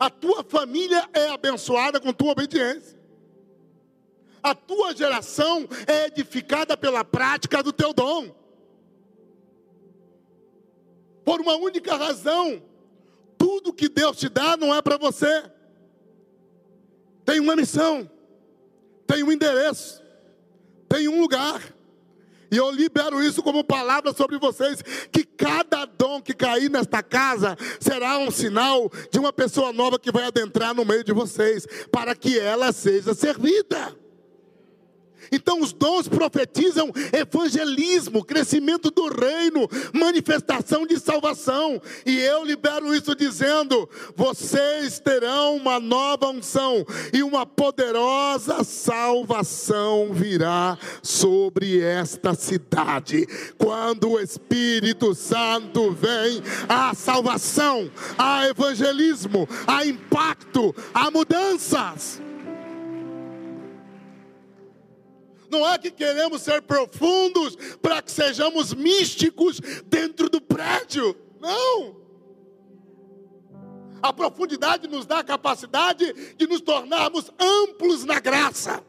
[0.03, 2.99] A tua família é abençoada com tua obediência.
[4.43, 8.35] A tua geração é edificada pela prática do teu dom.
[11.23, 12.61] Por uma única razão:
[13.37, 15.49] tudo que Deus te dá não é para você.
[17.23, 18.11] Tem uma missão,
[19.07, 20.03] tem um endereço,
[20.89, 21.72] tem um lugar.
[22.53, 24.79] E eu libero isso como palavra sobre vocês:
[25.11, 30.11] que cada dom que cair nesta casa será um sinal de uma pessoa nova que
[30.11, 34.02] vai adentrar no meio de vocês, para que ela seja servida.
[35.33, 41.81] Então, os dons profetizam evangelismo, crescimento do reino, manifestação de salvação.
[42.05, 50.77] E eu libero isso dizendo: vocês terão uma nova unção e uma poderosa salvação virá
[51.01, 53.25] sobre esta cidade.
[53.57, 62.21] Quando o Espírito Santo vem, há salvação, há evangelismo, há impacto, há mudanças.
[65.53, 71.15] Não é que queremos ser profundos para que sejamos místicos dentro do prédio.
[71.39, 71.95] Não.
[74.01, 78.83] A profundidade nos dá a capacidade de nos tornarmos amplos na graça.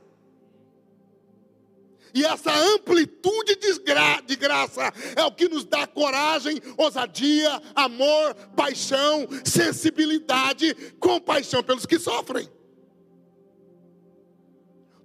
[2.14, 8.34] E essa amplitude de, gra de graça é o que nos dá coragem, ousadia, amor,
[8.56, 12.48] paixão, sensibilidade, compaixão pelos que sofrem.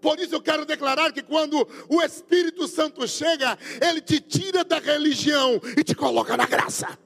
[0.02, 4.80] Por isso eu quero declarar que quando o Espírito Santo chega, ele te tira da
[4.80, 6.98] religião e te coloca na graça.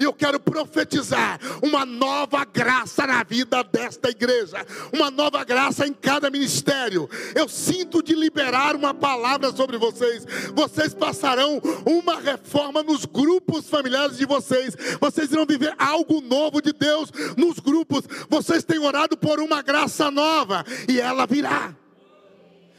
[0.00, 5.92] E eu quero profetizar uma nova graça na vida desta igreja, uma nova graça em
[5.92, 7.08] cada ministério.
[7.34, 10.24] Eu sinto de liberar uma palavra sobre vocês.
[10.54, 14.76] Vocês passarão uma reforma nos grupos familiares de vocês.
[15.00, 18.04] Vocês irão viver algo novo de Deus nos grupos.
[18.28, 21.74] Vocês têm orado por uma graça nova e ela virá.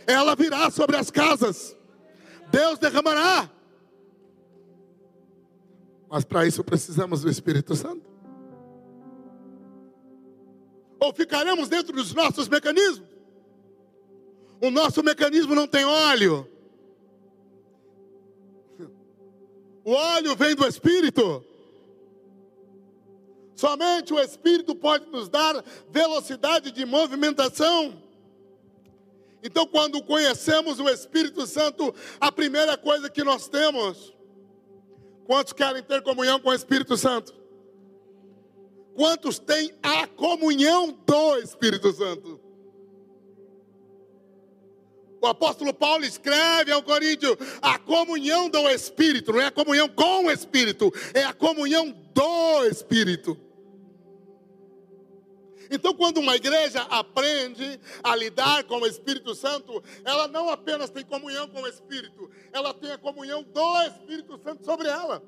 [0.08, 1.76] Ela virá sobre as casas.
[2.52, 3.50] Deus derramará
[6.10, 8.10] mas para isso precisamos do Espírito Santo.
[11.00, 13.08] Ou ficaremos dentro dos nossos mecanismos?
[14.62, 16.50] O nosso mecanismo não tem óleo.
[19.86, 21.46] O óleo vem do Espírito.
[23.56, 28.02] Somente o Espírito pode nos dar velocidade de movimentação.
[29.42, 34.14] Então, quando conhecemos o Espírito Santo, a primeira coisa que nós temos
[35.30, 37.36] Quantos querem ter comunhão com o Espírito Santo?
[38.96, 42.42] Quantos têm a comunhão do Espírito Santo?
[45.22, 50.26] O apóstolo Paulo escreve ao Coríntios: a comunhão do Espírito, não é a comunhão com
[50.26, 53.38] o Espírito, é a comunhão do Espírito.
[55.72, 61.06] Então, quando uma igreja aprende a lidar com o Espírito Santo, ela não apenas tem
[61.06, 65.22] comunhão com o Espírito, ela tem a comunhão do Espírito Santo sobre ela.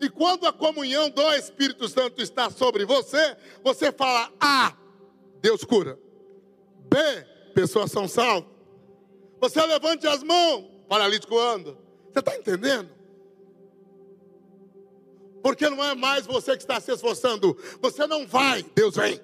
[0.00, 4.76] E quando a comunhão do Espírito Santo está sobre você, você fala: A,
[5.40, 5.98] Deus cura.
[6.88, 6.98] B,
[7.54, 8.50] pessoas são salvas.
[9.40, 11.76] Você levante as mãos, paralítico anda.
[12.12, 12.95] Você está entendendo?
[15.46, 17.56] Porque não é mais você que está se esforçando.
[17.80, 19.20] Você não vai, Deus vem.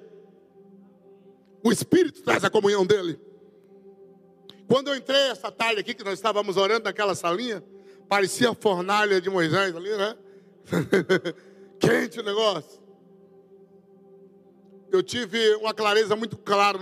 [1.64, 3.18] O Espírito traz a comunhão dele.
[4.68, 7.60] Quando eu entrei essa tarde aqui, que nós estávamos orando naquela salinha,
[8.08, 10.16] parecia a fornalha de Moisés ali, né?
[11.80, 12.80] Quente o negócio.
[14.92, 16.78] Eu tive uma clareza muito clara,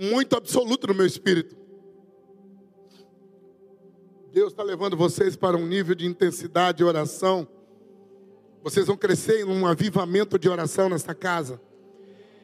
[0.00, 1.56] muito absoluta no meu espírito.
[4.32, 7.46] Deus está levando vocês para um nível de intensidade de oração
[8.68, 11.58] vocês vão crescer em um avivamento de oração nesta casa.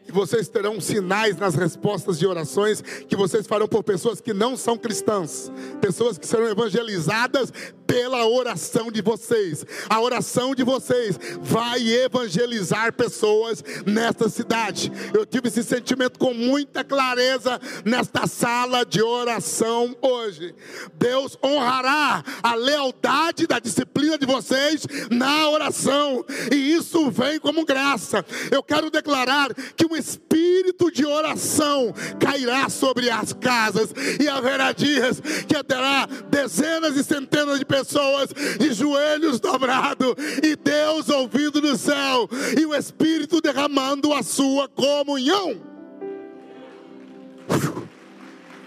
[0.07, 4.57] E vocês terão sinais nas respostas de orações que vocês farão por pessoas que não
[4.57, 5.51] são cristãs,
[5.81, 7.51] pessoas que serão evangelizadas
[7.87, 9.65] pela oração de vocês.
[9.89, 14.93] A oração de vocês vai evangelizar pessoas nesta cidade.
[15.13, 20.55] Eu tive esse sentimento com muita clareza nesta sala de oração hoje.
[20.95, 28.25] Deus honrará a lealdade da disciplina de vocês na oração, e isso vem como graça.
[28.51, 35.21] Eu quero declarar que um espírito de oração cairá sobre as casas, e haverá dias
[35.21, 42.29] que terá dezenas e centenas de pessoas de joelhos dobrados, e Deus ouvindo no céu,
[42.61, 45.63] e o Espírito derramando a sua comunhão.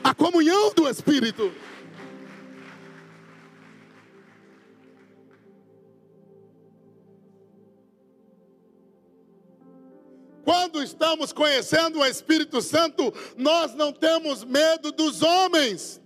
[0.04, 1.52] A comunhão do Espírito.
[10.48, 16.02] Quando estamos conhecendo o Espírito Santo, nós não temos medo dos homens.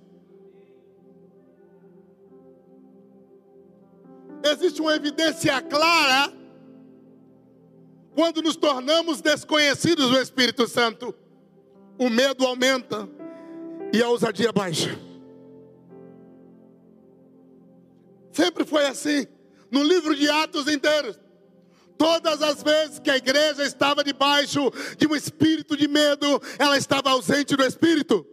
[4.44, 6.34] Existe uma evidência clara
[8.16, 11.14] quando nos tornamos desconhecidos do Espírito Santo.
[12.00, 13.08] O medo aumenta
[13.94, 15.00] e a ousadia baixa.
[18.32, 19.28] Sempre foi assim.
[19.70, 21.20] No livro de Atos inteiros.
[22.02, 27.12] Todas as vezes que a igreja estava debaixo de um espírito de medo, ela estava
[27.12, 28.26] ausente do espírito.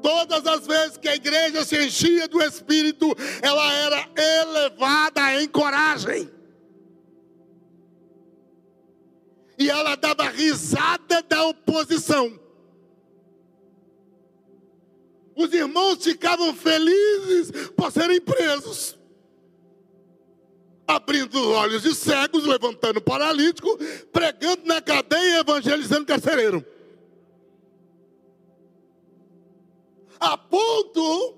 [0.00, 6.30] Todas as vezes que a igreja se enchia do espírito, ela era elevada em coragem.
[9.58, 12.38] E ela dava risada da oposição.
[15.34, 19.01] Os irmãos ficavam felizes por serem presos
[20.86, 23.78] abrindo os olhos de cegos, levantando paralítico,
[24.12, 26.64] pregando na cadeia e evangelizando carcereiro.
[30.18, 31.36] A ponto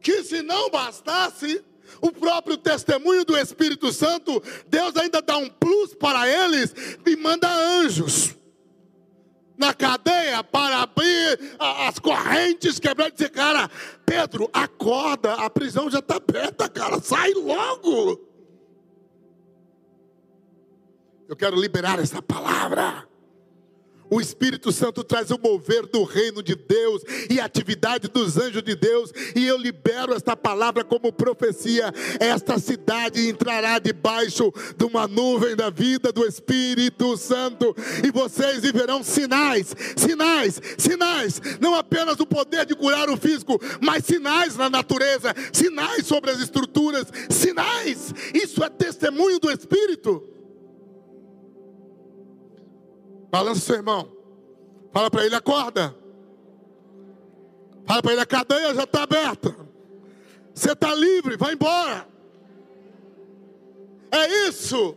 [0.00, 1.64] que, se não bastasse
[2.00, 6.74] o próprio testemunho do Espírito Santo, Deus ainda dá um plus para eles
[7.06, 8.36] e manda anjos
[9.56, 13.70] na cadeia para abrir as correntes, quebrar e dizer, cara,
[14.06, 18.29] Pedro, acorda, a prisão já está aberta, cara, sai logo.
[21.30, 23.06] Eu quero liberar essa palavra.
[24.10, 28.64] O Espírito Santo traz o mover do reino de Deus e a atividade dos anjos
[28.64, 31.94] de Deus, e eu libero esta palavra como profecia.
[32.18, 39.00] Esta cidade entrará debaixo de uma nuvem da vida do Espírito Santo, e vocês viverão
[39.04, 45.32] sinais, sinais, sinais, não apenas o poder de curar o físico, mas sinais na natureza,
[45.52, 48.12] sinais sobre as estruturas, sinais.
[48.34, 50.39] Isso é testemunho do Espírito.
[53.30, 54.10] Balança seu irmão.
[54.92, 55.94] Fala para ele, acorda.
[57.86, 59.54] Fala para ele, a cadeia já está aberta.
[60.54, 62.08] Você está livre, vai embora.
[64.10, 64.96] É isso.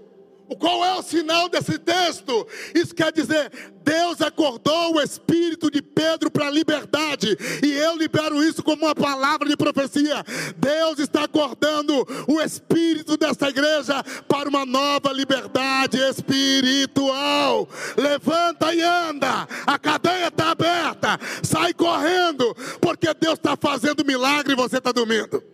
[0.56, 2.48] Qual é o sinal desse texto?
[2.74, 3.52] Isso quer dizer,
[3.84, 8.96] Deus acordou o espírito de Pedro para a liberdade, e eu libero isso como uma
[8.96, 10.24] palavra de profecia.
[10.58, 17.68] Deus está acordando o espírito dessa igreja para uma nova liberdade espiritual.
[17.98, 24.58] Levanta e anda, a cadeia está aberta, sai correndo, porque Deus está fazendo milagre e
[24.58, 25.53] você está dormindo.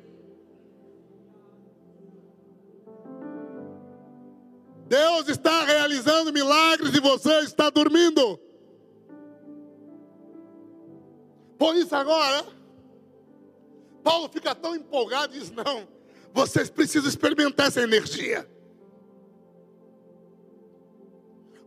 [4.89, 8.39] Deus está realizando milagres e você está dormindo.
[11.59, 12.43] Por isso agora,
[14.03, 15.87] Paulo fica tão empolgado e diz: não,
[16.33, 18.49] vocês precisam experimentar essa energia.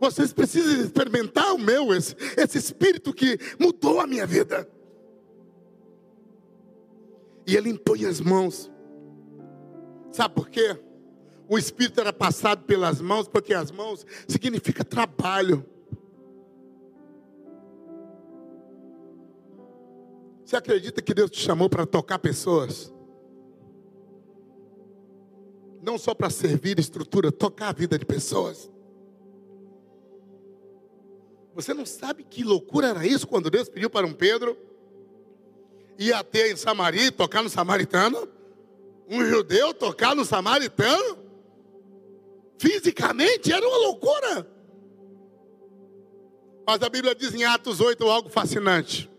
[0.01, 4.69] Vocês precisam experimentar o meu, esse, esse espírito que mudou a minha vida.
[7.47, 8.69] E ele impõe as mãos.
[10.11, 10.77] Sabe por quê?
[11.53, 15.63] O Espírito era passado pelas mãos, porque as mãos significa trabalho.
[20.43, 22.91] Você acredita que Deus te chamou para tocar pessoas?
[25.83, 28.73] Não só para servir estrutura, tocar a vida de pessoas.
[31.55, 34.57] Você não sabe que loucura era isso quando Deus pediu para um Pedro
[35.99, 38.27] ir até em Samaria tocar no samaritano?
[39.07, 41.22] Um judeu tocar no samaritano?
[42.63, 44.47] Fisicamente era uma loucura.
[46.65, 49.11] Mas a Bíblia diz em Atos 8 algo fascinante: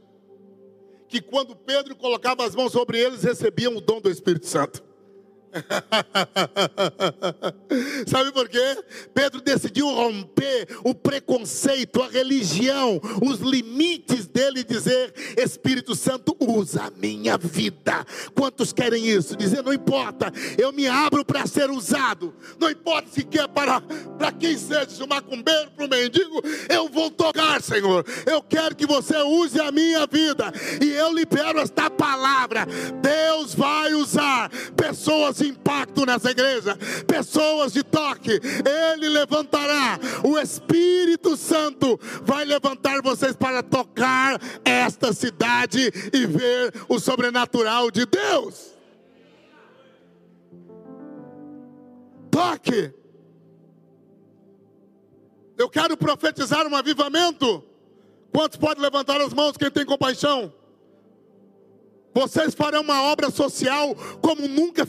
[1.10, 4.82] que quando Pedro colocava as mãos sobre eles, recebiam o dom do Espírito Santo.
[8.08, 8.84] Sabe por quê?
[9.14, 16.84] Pedro decidiu romper o preconceito, a religião, os limites dele e dizer: Espírito Santo, usa
[16.84, 18.06] a minha vida.
[18.36, 19.36] Quantos querem isso?
[19.36, 22.34] Dizer: não importa, eu me abro para ser usado.
[22.60, 27.12] Não importa se quer para, para quem seja, o macumbeiro, para o mendigo, eu vou
[27.12, 28.06] tocar, Senhor.
[28.26, 30.52] Eu quero que você use a minha vida.
[30.82, 32.66] E eu libero esta palavra.
[33.02, 36.78] Deus vai usar pessoas impacto nessa igreja,
[37.08, 38.32] pessoas de toque.
[38.32, 47.00] Ele levantará, o Espírito Santo vai levantar vocês para tocar esta cidade e ver o
[47.00, 48.74] sobrenatural de Deus.
[52.32, 52.94] Toque.
[55.58, 57.64] Eu quero profetizar um avivamento.
[58.32, 60.52] Quantos podem levantar as mãos quem tem compaixão?
[62.14, 64.86] Vocês farão uma obra social como nunca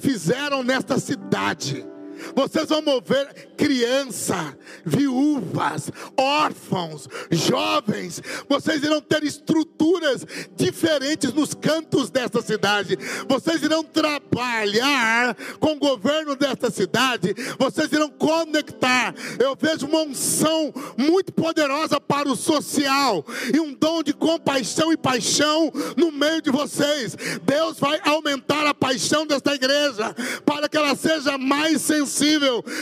[0.75, 1.87] nesta cidade.
[2.35, 8.21] Vocês vão mover criança, viúvas, órfãos, jovens.
[8.49, 10.27] Vocês irão ter estruturas
[10.57, 12.99] diferentes nos cantos desta cidade.
[13.29, 17.35] Vocês irão trabalhar com o governo desta cidade.
[17.59, 19.15] Vocês irão conectar.
[19.39, 24.97] Eu vejo uma unção muito poderosa para o social e um dom de compaixão e
[24.97, 27.17] paixão no meio de vocês.
[27.45, 30.15] Deus vai aumentar a paixão desta igreja
[30.45, 32.24] para que ela seja mais sensível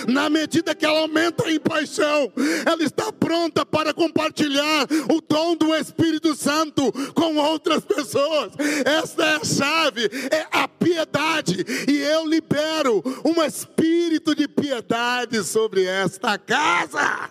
[0.08, 2.32] na medida que ela aumenta em paixão.
[2.66, 8.52] Ela está pronta para compartilhar o dom do Espírito Santo com outras pessoas.
[8.84, 11.64] Esta é a chave, é a piedade.
[11.88, 17.30] E eu libero um espírito de piedade sobre esta casa.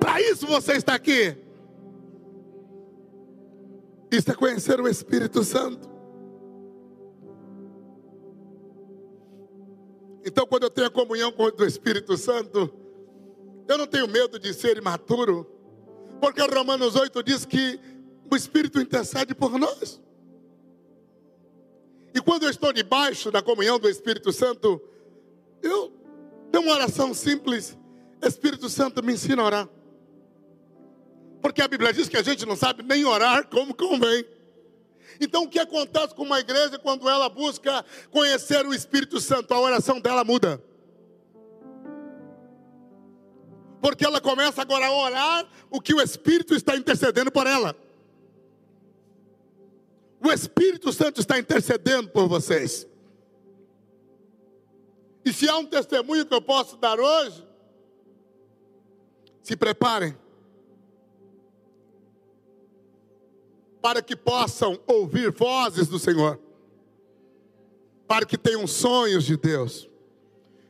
[0.00, 1.36] Para isso você está aqui.
[4.10, 5.93] Isso é conhecer o Espírito Santo.
[10.24, 12.72] Então, quando eu tenho a comunhão com o Espírito Santo,
[13.68, 15.46] eu não tenho medo de ser imaturo,
[16.20, 17.78] porque Romanos 8 diz que
[18.30, 20.00] o Espírito intercede por nós.
[22.14, 24.80] E quando eu estou debaixo da comunhão do Espírito Santo,
[25.62, 25.92] eu
[26.50, 27.76] tenho uma oração simples:
[28.22, 29.68] Espírito Santo me ensina a orar.
[31.42, 34.24] Porque a Bíblia diz que a gente não sabe nem orar como convém.
[35.20, 39.52] Então, o que acontece com uma igreja quando ela busca conhecer o Espírito Santo?
[39.54, 40.62] A oração dela muda.
[43.80, 47.76] Porque ela começa agora a orar o que o Espírito está intercedendo por ela.
[50.20, 52.86] O Espírito Santo está intercedendo por vocês.
[55.24, 57.46] E se há um testemunho que eu posso dar hoje,
[59.42, 60.16] se preparem.
[63.84, 66.40] Para que possam ouvir vozes do Senhor,
[68.08, 69.90] para que tenham sonhos de Deus.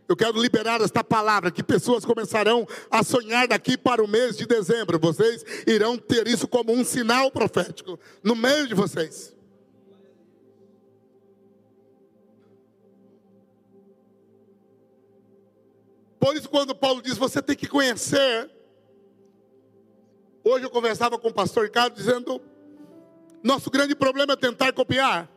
[0.09, 4.47] Eu quero liberar esta palavra que pessoas começarão a sonhar daqui para o mês de
[4.47, 4.99] dezembro.
[4.99, 9.33] Vocês irão ter isso como um sinal profético no meio de vocês.
[16.19, 18.51] Por isso, quando Paulo diz, você tem que conhecer.
[20.43, 22.43] Hoje eu conversava com o pastor Ricardo dizendo
[23.45, 25.31] nosso grande problema é tentar copiar.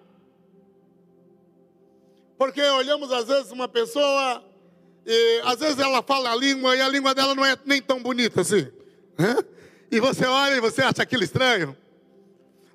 [2.37, 4.41] Porque olhamos às vezes uma pessoa
[5.05, 8.01] e às vezes ela fala a língua e a língua dela não é nem tão
[8.01, 8.71] bonita assim.
[9.17, 9.35] Né?
[9.91, 11.75] E você olha e você acha aquilo estranho.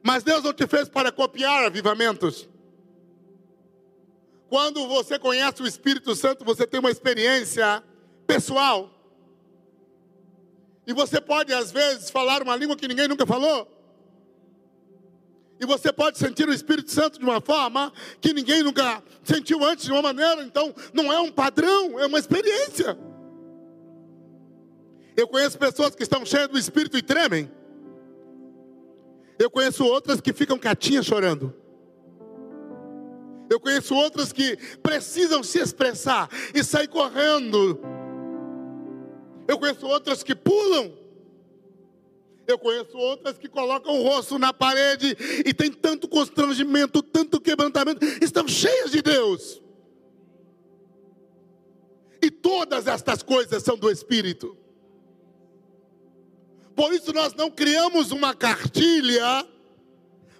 [0.02, 2.46] Mas Deus não te fez para copiar avivamentos.
[4.50, 7.82] Quando você conhece o Espírito Santo, você tem uma experiência
[8.26, 8.90] pessoal.
[10.86, 13.71] E você pode, às vezes, falar uma língua que ninguém nunca falou.
[15.62, 19.84] E você pode sentir o Espírito Santo de uma forma que ninguém nunca sentiu antes,
[19.84, 20.42] de uma maneira.
[20.42, 22.98] Então, não é um padrão, é uma experiência.
[25.16, 27.48] Eu conheço pessoas que estão cheias do Espírito e tremem.
[29.38, 31.54] Eu conheço outras que ficam quietinhas chorando.
[33.48, 37.78] Eu conheço outras que precisam se expressar e sair correndo.
[39.46, 41.01] Eu conheço outras que pulam.
[42.46, 45.16] Eu conheço outras que colocam o rosto na parede
[45.46, 49.62] e tem tanto constrangimento, tanto quebrantamento, estão cheias de Deus.
[52.20, 54.56] E todas estas coisas são do Espírito.
[56.74, 59.46] Por isso nós não criamos uma cartilha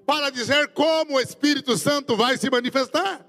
[0.06, 3.26] para dizer como o Espírito Santo vai se manifestar.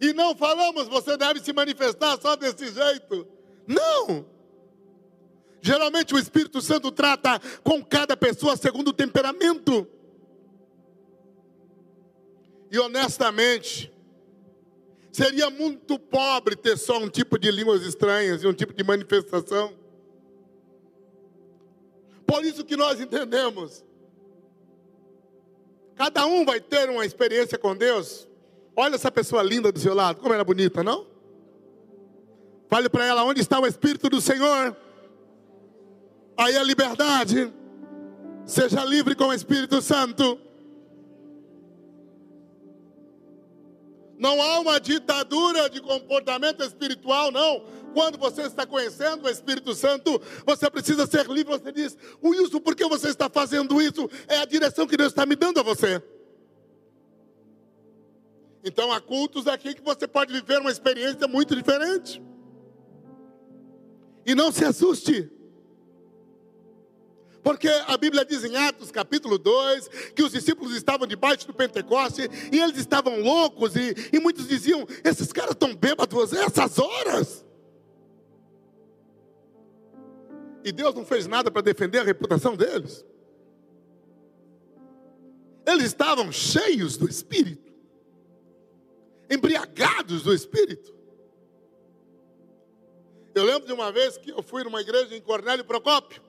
[0.00, 3.26] E não falamos, você deve se manifestar só desse jeito.
[3.66, 4.37] Não!
[5.60, 9.86] Geralmente o Espírito Santo trata com cada pessoa segundo o temperamento.
[12.70, 13.92] E honestamente,
[15.10, 19.74] seria muito pobre ter só um tipo de línguas estranhas e um tipo de manifestação.
[22.26, 23.84] Por isso que nós entendemos.
[25.96, 28.28] Cada um vai ter uma experiência com Deus.
[28.76, 31.06] Olha essa pessoa linda do seu lado, como ela é bonita, não?
[32.68, 34.76] Fale para ela onde está o Espírito do Senhor.
[36.38, 37.52] Aí a liberdade.
[38.46, 40.40] Seja livre com o Espírito Santo.
[44.16, 47.64] Não há uma ditadura de comportamento espiritual, não.
[47.92, 51.58] Quando você está conhecendo o Espírito Santo, você precisa ser livre.
[51.58, 54.08] Você diz, Wilson, por que você está fazendo isso?
[54.28, 56.00] É a direção que Deus está me dando a você.
[58.64, 62.22] Então há cultos aqui que você pode viver uma experiência muito diferente.
[64.24, 65.37] E não se assuste.
[67.42, 72.28] Porque a Bíblia diz em Atos capítulo 2 que os discípulos estavam debaixo do Pentecoste
[72.52, 77.44] e eles estavam loucos e, e muitos diziam: esses caras estão bêbados essas horas.
[80.64, 83.04] E Deus não fez nada para defender a reputação deles.
[85.66, 87.72] Eles estavam cheios do Espírito,
[89.30, 90.94] embriagados do Espírito.
[93.34, 96.27] Eu lembro de uma vez que eu fui numa igreja em Cornélio Procópio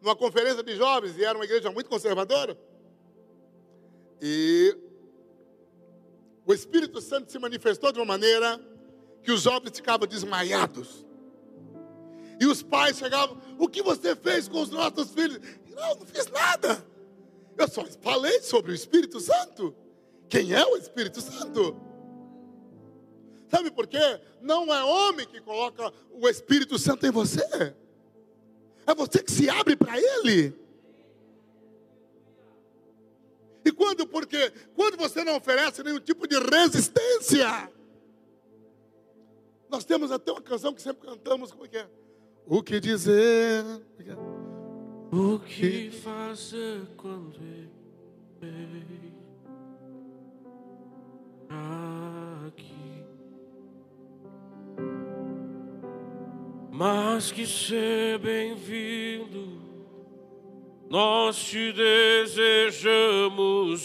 [0.00, 2.58] numa conferência de jovens, e era uma igreja muito conservadora.
[4.20, 4.76] E
[6.44, 8.60] o Espírito Santo se manifestou de uma maneira
[9.22, 11.04] que os jovens ficavam desmaiados.
[12.40, 15.40] E os pais chegavam: O que você fez com os nossos filhos?
[15.74, 16.84] Não, não fiz nada.
[17.56, 19.74] Eu só falei sobre o Espírito Santo.
[20.28, 21.76] Quem é o Espírito Santo?
[23.48, 24.20] Sabe por quê?
[24.40, 27.74] Não é homem que coloca o Espírito Santo em você.
[28.88, 30.54] É você que se abre para Ele.
[33.62, 37.70] E quando, porque quando você não oferece nenhum tipo de resistência,
[39.68, 41.86] nós temos até uma canção que sempre cantamos, como é que é?
[42.46, 43.62] O que dizer?
[45.12, 47.68] O que fazer quando aqui?
[56.78, 59.58] Mas que ser bem-vindo,
[60.88, 63.12] nós te desejamos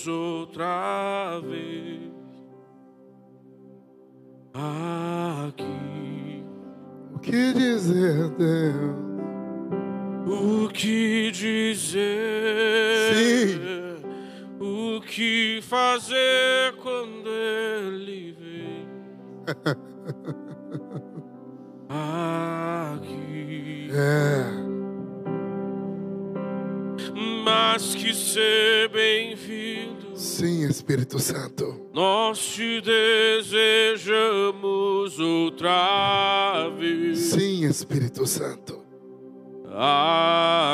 [0.08, 2.14] outra vez
[4.54, 5.66] aqui.
[7.16, 8.96] O que dizer, Deus?
[10.28, 12.06] O que dizer?
[13.16, 13.58] Sim.
[14.60, 18.88] O que fazer quando ele vem?
[21.90, 22.53] Aqui.
[23.96, 24.44] É.
[27.46, 31.88] Mas que ser bem-vindo, Sim, Espírito Santo.
[31.94, 34.40] nós te desejamos
[35.20, 38.82] outra vez Sim, Espírito Santo.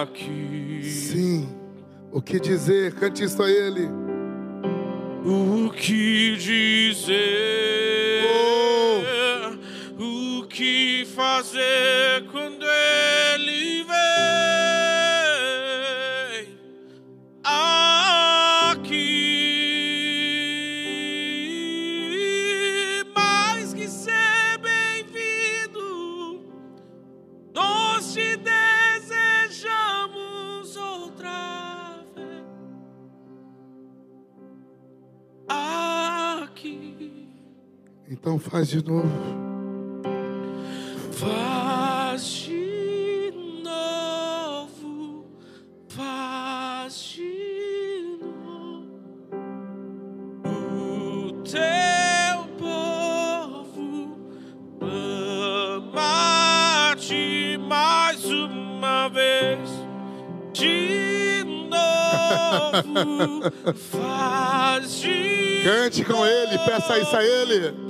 [0.01, 0.81] aqui.
[0.83, 1.49] Sim.
[2.11, 2.93] O que dizer?
[2.95, 3.89] Cante isso a Ele.
[5.25, 7.68] O que dizer?
[38.19, 39.09] Então faz de novo.
[41.13, 43.31] Faz de
[43.63, 45.25] novo,
[45.87, 48.89] faz de novo
[50.43, 54.17] o teu povo
[55.81, 56.37] ama-te
[57.57, 59.69] mais uma vez.
[60.51, 63.49] De novo,
[63.79, 67.88] faz de Cante com Ele, peça isso a Ele.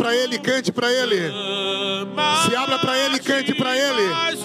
[0.00, 1.30] Para Ele, cante para Ele.
[2.46, 4.39] Se abra para Ele, cante para Ele.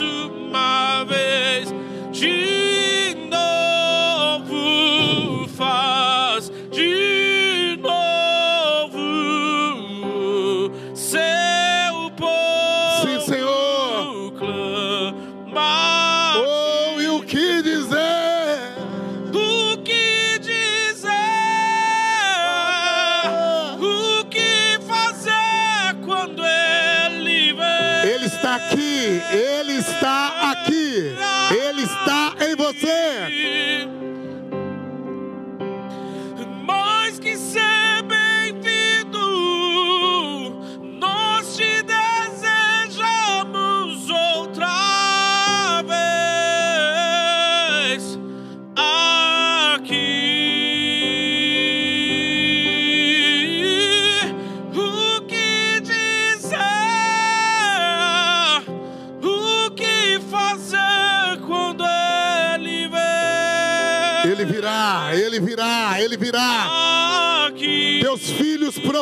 [29.32, 29.65] Ele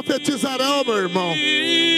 [0.04, 1.34] profetizarão, meu irmão.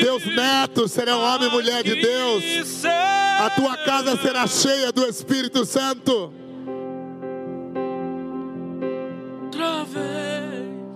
[0.01, 2.85] Teus netos serão homem e mulher de Deus.
[2.85, 6.31] A tua casa será cheia do Espírito Santo.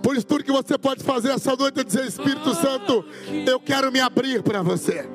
[0.02, 3.04] Por isso, tudo que você pode fazer essa noite é dizer: Espírito Santo,
[3.46, 5.08] eu quero me abrir para você.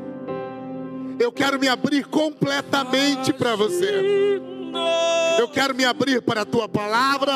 [1.17, 4.41] Eu quero me abrir completamente para você.
[5.39, 7.33] Eu quero me abrir para a tua palavra.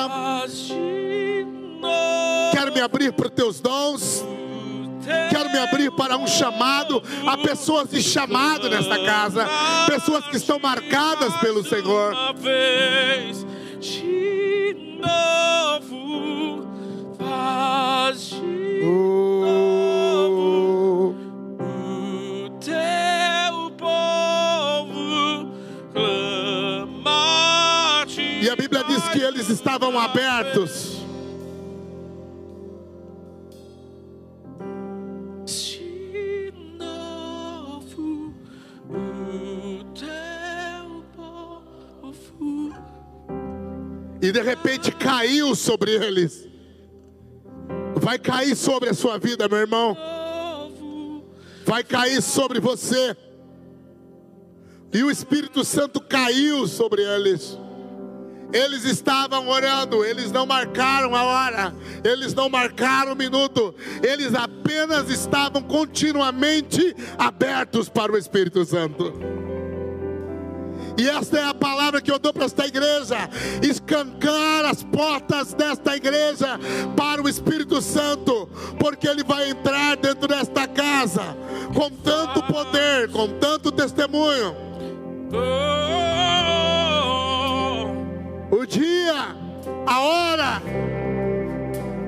[2.52, 4.26] Quero me abrir para os teus dons.
[5.30, 7.02] Quero me abrir para um chamado.
[7.26, 9.48] Há pessoas de chamado nesta casa.
[9.88, 12.14] Pessoas que estão marcadas pelo Senhor.
[12.14, 13.46] Uma vez
[13.80, 16.68] de novo,
[17.18, 21.14] faz de Oh.
[21.60, 25.52] o teu povo
[25.94, 28.06] clama.
[28.42, 30.99] E a Bíblia diz que eles estavam abertos.
[44.22, 46.48] E de repente caiu sobre eles.
[47.96, 49.98] Vai cair sobre a sua vida, meu irmão.
[51.66, 53.16] Vai cair sobre você.
[54.92, 57.58] E o Espírito Santo caiu sobre eles.
[58.52, 65.08] Eles estavam orando, eles não marcaram a hora, eles não marcaram o minuto, eles apenas
[65.12, 69.14] estavam continuamente abertos para o Espírito Santo.
[71.00, 73.30] E esta é a palavra que eu dou para esta igreja:
[73.64, 76.60] escancar as portas desta igreja
[76.98, 81.38] para o Espírito Santo, porque ele vai entrar dentro desta casa
[81.74, 84.54] com tanto poder, com tanto testemunho.
[88.52, 89.38] O dia,
[89.88, 90.62] a hora,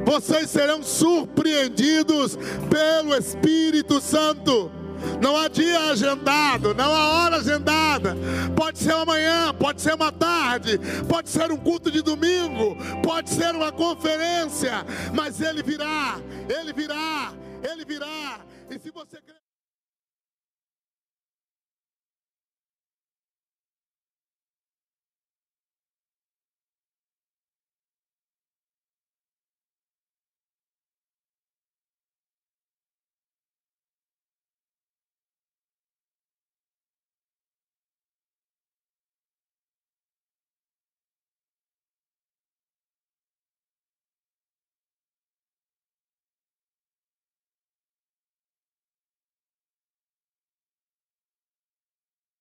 [0.05, 2.37] vocês serão surpreendidos
[2.69, 4.80] pelo Espírito Santo.
[5.21, 8.15] Não há dia agendado, não há hora agendada.
[8.55, 13.53] Pode ser amanhã, pode ser uma tarde, pode ser um culto de domingo, pode ser
[13.55, 17.33] uma conferência, mas ele virá, ele virá,
[17.63, 18.39] ele virá.
[18.69, 19.17] E se você